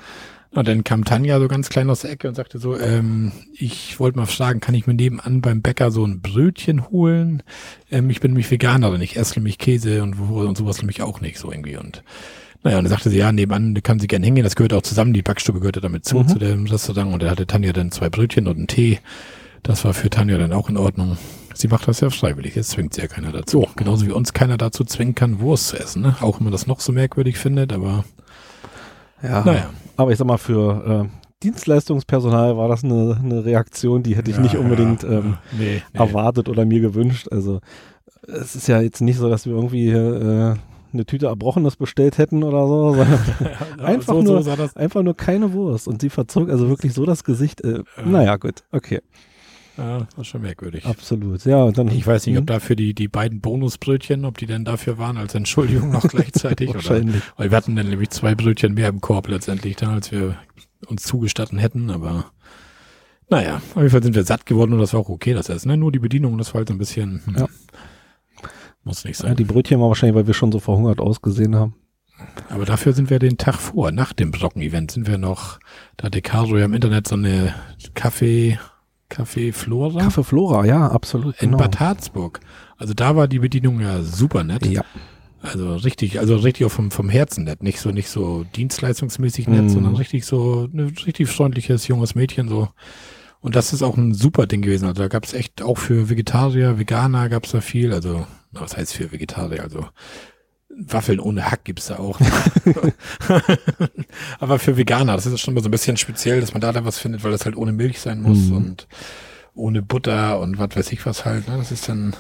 [0.52, 4.00] Und dann kam Tanja so ganz klein aus der Ecke und sagte so, ähm, ich
[4.00, 7.44] wollte mal fragen, kann ich mir nebenan beim Bäcker so ein Brötchen holen?
[7.92, 11.38] Ähm, ich bin nämlich Veganerin, ich esse nämlich Käse und, und sowas nämlich auch nicht
[11.38, 11.78] so irgendwie.
[11.78, 12.04] Und
[12.64, 15.14] naja, und dann sagte sie, ja, nebenan kann sie gerne hingehen, das gehört auch zusammen,
[15.14, 16.28] die Backstube gehörte damit zu, mhm.
[16.28, 17.14] zu dem Restaurant.
[17.14, 19.00] Und da hatte Tanja dann zwei Brötchen und einen Tee.
[19.64, 21.18] Das war für Tanja dann auch in Ordnung.
[21.54, 23.68] Sie macht das ja freiwillig, jetzt zwingt sie ja keiner dazu.
[23.76, 26.02] Genauso wie uns keiner dazu zwingen kann, Wurst zu essen.
[26.02, 26.16] Ne?
[26.22, 28.06] Auch wenn man das noch so merkwürdig findet, aber
[29.22, 29.44] ja.
[29.44, 29.70] Naja.
[29.98, 34.38] Aber ich sag mal, für äh, Dienstleistungspersonal war das eine, eine Reaktion, die hätte ich
[34.38, 35.82] ja, nicht unbedingt ja, ähm, nee, nee.
[35.94, 37.28] erwartet oder mir gewünscht.
[37.32, 37.60] Also
[38.28, 40.56] es ist ja jetzt nicht so, dass wir irgendwie äh,
[40.94, 42.96] eine Tüte Erbrochenes bestellt hätten oder so,
[43.78, 45.88] ja, einfach, so, nur, so einfach nur keine Wurst.
[45.88, 47.62] Und sie verzog also wirklich so das Gesicht.
[47.62, 48.06] Äh, ja.
[48.06, 49.00] Naja, gut, okay.
[49.78, 50.86] Ja, das ist schon merkwürdig.
[50.86, 51.64] Absolut, ja.
[51.64, 52.48] Und dann, ich weiß nicht, ob hm?
[52.48, 56.74] dafür die, die beiden Bonusbrötchen, ob die denn dafür waren als Entschuldigung noch gleichzeitig.
[56.74, 57.16] Wahrscheinlich.
[57.16, 60.36] Oder, weil wir hatten dann nämlich zwei Brötchen mehr im Korb letztendlich da, als wir
[60.88, 62.26] uns zugestatten hätten, aber
[63.30, 65.70] naja, auf jeden Fall sind wir satt geworden und das war auch okay, das Essen.
[65.70, 65.78] Ne?
[65.78, 67.22] Nur die Bedienung, das war halt ein bisschen.
[67.26, 67.36] Hm.
[67.38, 67.48] Ja.
[68.84, 69.30] Muss nicht sein.
[69.32, 71.76] Ja, die Brötchen war wahrscheinlich, weil wir schon so verhungert ausgesehen haben.
[72.50, 75.60] Aber dafür sind wir den Tag vor, nach dem Brocken-Event, sind wir noch,
[75.98, 77.54] da hat Decaro ja im Internet so eine
[77.94, 78.60] Kaffee,
[79.08, 80.02] Kaffee Flora.
[80.02, 81.42] Kaffee Flora, ja, absolut.
[81.42, 81.58] In genau.
[81.58, 82.40] Bad Harzburg.
[82.78, 84.66] Also da war die Bedienung ja super nett.
[84.66, 84.84] Ja.
[85.42, 87.64] Also richtig, also richtig auch vom, vom Herzen nett.
[87.64, 89.70] Nicht so, nicht so dienstleistungsmäßig nett, mm.
[89.70, 92.68] sondern richtig so, ein richtig freundliches, junges Mädchen, so.
[93.40, 94.86] Und das ist auch ein super Ding gewesen.
[94.86, 97.94] Also da gab es echt auch für Vegetarier, Veganer gab es da viel.
[97.94, 99.64] Also was heißt für Vegetarier?
[99.64, 99.88] Also
[100.70, 102.20] Waffeln ohne Hack gibt's da auch.
[104.40, 106.86] Aber für Veganer, das ist schon mal so ein bisschen speziell, dass man da dann
[106.86, 108.56] was findet, weil das halt ohne Milch sein muss Mhm.
[108.58, 108.88] und
[109.56, 111.48] ohne Butter und was weiß ich was halt.
[111.48, 111.58] Ne?
[111.58, 112.16] Das ist dann.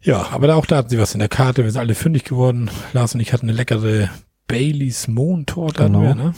[0.00, 1.64] Ja, aber da auch da hatten sie was in der Karte.
[1.64, 2.70] Wir sind alle fündig geworden.
[2.92, 4.08] Lars und ich hatten eine leckere
[4.46, 5.84] Baileys Mohntorte.
[5.84, 6.02] Genau.
[6.02, 6.34] Wir, ne?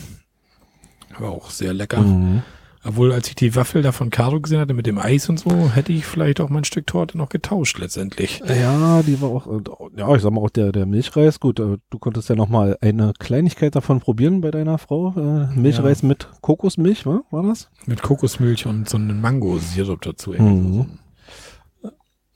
[1.19, 2.01] War auch sehr lecker.
[2.01, 2.43] Mhm.
[2.85, 5.51] Obwohl, als ich die Waffel da von Caro gesehen hatte mit dem Eis und so,
[5.75, 8.41] hätte ich vielleicht auch mein Stück Torte noch getauscht letztendlich.
[8.47, 9.61] Ja, die war auch, äh,
[9.97, 11.41] ja, ich sag mal auch der, der Milchreis.
[11.41, 15.13] Gut, äh, du konntest ja noch mal eine Kleinigkeit davon probieren bei deiner Frau.
[15.17, 17.23] Äh, Milchreis mit Kokosmilch, wa?
[17.31, 17.69] war das?
[17.87, 20.31] Mit Kokosmilch und so einem Mango-Sirup dazu.
[20.33, 20.73] Mhm.
[20.75, 20.99] So ein-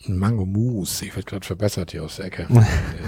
[0.08, 1.04] ein Mango-Mousse.
[1.06, 2.46] Ich werde gerade verbessert hier aus der Ecke.
[2.48, 2.66] meine,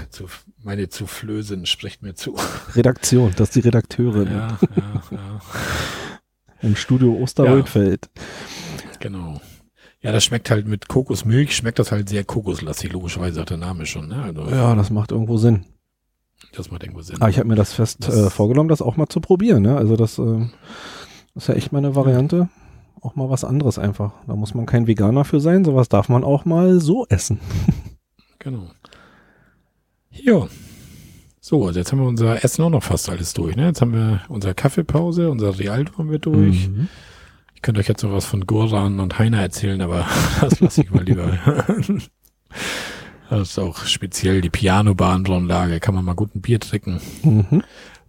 [0.09, 0.27] zu,
[0.63, 2.37] meine Zuflösin spricht mir zu.
[2.73, 5.41] Redaktion, das ist die Redakteurin Ja, ja, ja,
[6.65, 8.09] im Studio Osterrödfeld.
[8.99, 9.39] genau.
[10.01, 13.85] Ja, das schmeckt halt mit Kokosmilch, schmeckt das halt sehr kokoslastig, logischerweise sagt der Name
[13.87, 14.07] schon.
[14.09, 14.21] Ne?
[14.21, 15.65] Also, Ja, das macht irgendwo Sinn.
[16.55, 17.15] das macht irgendwo Sinn.
[17.19, 19.63] Aber ich habe mir das fest Das- äh, vorgenommen, das auch mal zu probieren.
[19.63, 19.75] Ne?
[19.77, 20.45] Also das äh,
[21.33, 22.49] ist ja echt mal eine Variante.
[23.01, 24.13] Auch mal was anderes einfach.
[24.27, 25.63] Da muss man kein Veganer für sein.
[25.65, 27.39] Sowas darf man auch mal so essen.
[28.39, 28.67] Genau.
[30.11, 30.47] Ja.
[31.47, 33.55] So, also jetzt haben wir unser Essen auch noch fast alles durch.
[33.55, 33.67] Ne?
[33.67, 36.69] Jetzt haben wir unsere Kaffeepause, unser Rialto haben wir durch.
[36.69, 36.87] Mhm.
[37.53, 40.07] Ich könnte euch jetzt noch was von Goran und Heiner erzählen, aber
[40.41, 41.37] das lasse ich mal lieber.
[43.29, 45.79] Das ist auch speziell die Piano-Bahnanlage.
[45.79, 47.61] Kann man mal gut ein Bier trinken Mhm.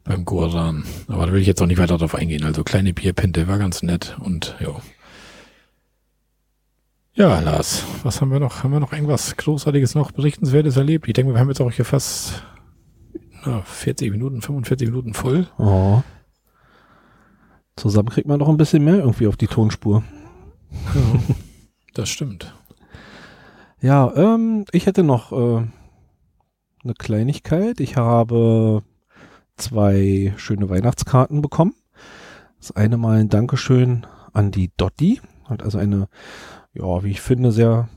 [0.03, 0.85] beim Goran.
[1.07, 2.43] Aber da will ich jetzt auch nicht weiter drauf eingehen.
[2.43, 4.81] Also kleine Bierpinte war ganz nett und ja.
[7.13, 8.63] Ja, Lars, was haben wir noch?
[8.63, 11.07] Haben wir noch irgendwas Großartiges noch, Berichtenswertes erlebt?
[11.07, 12.43] Ich denke, wir haben jetzt auch hier fast
[13.47, 15.47] na, 40 Minuten, 45 Minuten voll.
[15.59, 16.03] Oh.
[17.77, 20.03] Zusammen kriegt man noch ein bisschen mehr irgendwie auf die Tonspur.
[20.95, 21.35] Ja,
[21.95, 22.55] das stimmt.
[23.81, 25.65] Ja, ähm, ich hätte noch äh,
[26.83, 27.81] eine Kleinigkeit.
[27.81, 28.83] Ich habe
[29.57, 31.75] zwei schöne Weihnachtskarten bekommen.
[32.59, 35.21] Das eine mal ein Dankeschön an die Dotti.
[35.45, 36.09] Hat also eine,
[36.75, 37.89] ja, wie ich finde, sehr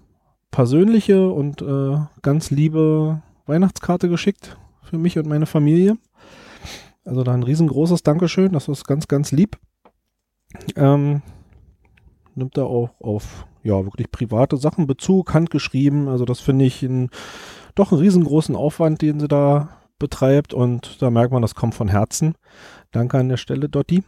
[0.51, 4.58] persönliche und äh, ganz liebe Weihnachtskarte geschickt
[4.89, 5.97] für mich und meine Familie.
[7.05, 8.53] Also da ein riesengroßes Dankeschön.
[8.53, 9.57] Das ist ganz, ganz lieb.
[10.75, 11.21] Ähm,
[12.35, 16.07] nimmt da auch auf ja wirklich private Sachen Bezug, handgeschrieben.
[16.07, 17.09] Also das finde ich ein,
[17.75, 19.69] doch einen riesengroßen Aufwand, den sie da
[19.99, 22.35] betreibt und da merkt man, das kommt von Herzen.
[22.91, 24.03] Danke an der Stelle, Dotti.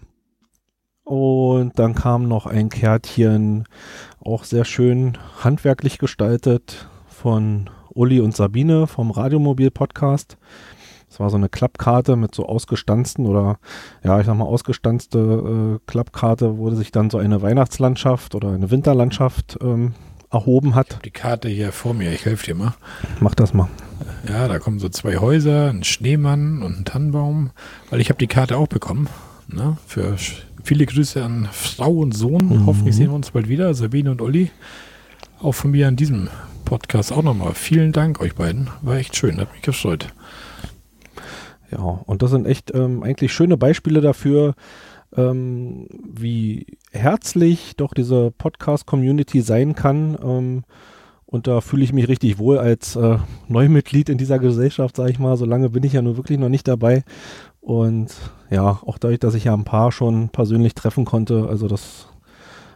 [1.03, 3.65] Und dann kam noch ein Kärtchen,
[4.23, 10.37] auch sehr schön handwerklich gestaltet von Uli und Sabine vom Radiomobil-Podcast.
[11.09, 13.59] Das war so eine Klappkarte mit so ausgestanzten oder
[14.01, 18.71] ja, ich sag mal ausgestanzte äh, Klappkarte, wo sich dann so eine Weihnachtslandschaft oder eine
[18.71, 19.93] Winterlandschaft ähm,
[20.31, 20.99] erhoben hat.
[21.03, 22.75] Die Karte hier vor mir, ich helfe dir mal.
[23.19, 23.67] Mach das mal.
[24.27, 27.51] Ja, da kommen so zwei Häuser, ein Schneemann und ein Tannenbaum,
[27.89, 29.09] weil ich habe die Karte auch bekommen.
[29.47, 29.77] Ne?
[29.85, 30.15] Für
[30.63, 32.47] viele Grüße an Frau und Sohn.
[32.47, 32.65] Mhm.
[32.65, 34.49] Hoffentlich sehen wir uns bald wieder, Sabine und Uli.
[35.41, 36.29] Auch von mir an diesem
[36.71, 37.53] Podcast auch nochmal.
[37.53, 38.69] Vielen Dank euch beiden.
[38.81, 40.07] War echt schön, hat mich gefreut.
[41.69, 44.55] Ja, und das sind echt ähm, eigentlich schöne Beispiele dafür,
[45.17, 50.17] ähm, wie herzlich doch diese Podcast-Community sein kann.
[50.23, 50.63] Ähm,
[51.25, 53.17] und da fühle ich mich richtig wohl als äh,
[53.49, 55.35] Neumitglied in dieser Gesellschaft, sage ich mal.
[55.35, 57.03] So lange bin ich ja nur wirklich noch nicht dabei.
[57.59, 58.15] Und
[58.49, 62.07] ja, auch dadurch, dass ich ja ein paar schon persönlich treffen konnte, also das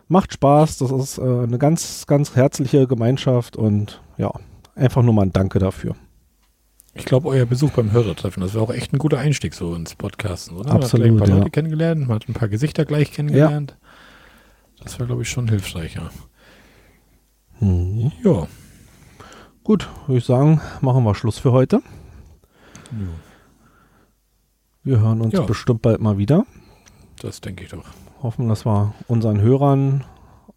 [0.07, 0.77] macht Spaß.
[0.79, 4.31] Das ist äh, eine ganz, ganz herzliche Gemeinschaft und ja,
[4.75, 5.95] einfach nur mal ein Danke dafür.
[6.93, 9.95] Ich glaube, euer Besuch beim Hörertreffen, das war auch echt ein guter Einstieg so ins
[9.95, 10.71] Podcasten, oder?
[10.71, 11.35] Absolut, Man hat ein paar ja.
[11.39, 13.77] Leute kennengelernt, man hat ein paar Gesichter gleich kennengelernt.
[14.81, 16.09] Das war, glaube ich, schon hilfreich, ja.
[17.59, 18.11] Mhm.
[18.23, 18.47] Ja.
[19.63, 21.81] Gut, würde ich sagen, machen wir Schluss für heute.
[24.83, 25.41] Wir hören uns Ja.
[25.41, 26.45] bestimmt bald mal wieder.
[27.21, 27.83] Das denke ich doch.
[28.25, 30.03] Hoffen, dass wir unseren Hörern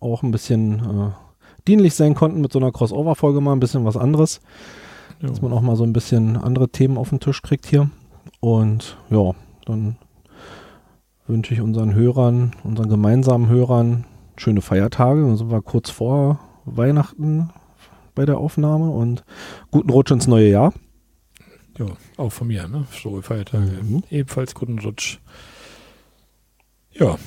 [0.01, 1.11] auch ein bisschen äh,
[1.67, 4.41] dienlich sein konnten mit so einer Crossover-Folge mal ein bisschen was anderes.
[5.21, 5.29] Ja.
[5.29, 7.91] Dass man auch mal so ein bisschen andere Themen auf den Tisch kriegt hier.
[8.41, 9.33] Und ja,
[9.67, 9.97] dann
[11.27, 14.05] wünsche ich unseren Hörern, unseren gemeinsamen Hörern
[14.39, 15.21] schöne Feiertage.
[15.21, 17.51] Dann sind wir kurz vor Weihnachten
[18.15, 19.25] bei der Aufnahme und
[19.71, 20.73] guten Rutsch ins neue Jahr.
[21.77, 22.87] Ja, auch von mir, ne?
[22.91, 23.79] Frohe Feiertage.
[23.83, 24.05] Mhm.
[24.11, 25.19] Ebenfalls guten Rutsch.
[26.93, 27.19] Ja,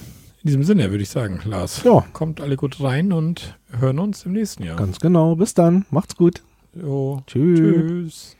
[0.43, 4.25] in diesem Sinne würde ich sagen, Lars, Ja, kommt alle gut rein und hören uns
[4.25, 4.75] im nächsten Jahr.
[4.77, 5.35] ganz genau.
[5.35, 5.85] Bis dann.
[5.91, 6.41] Macht's gut.
[6.73, 7.59] Jo, Tschüss.
[7.59, 8.37] tschüss.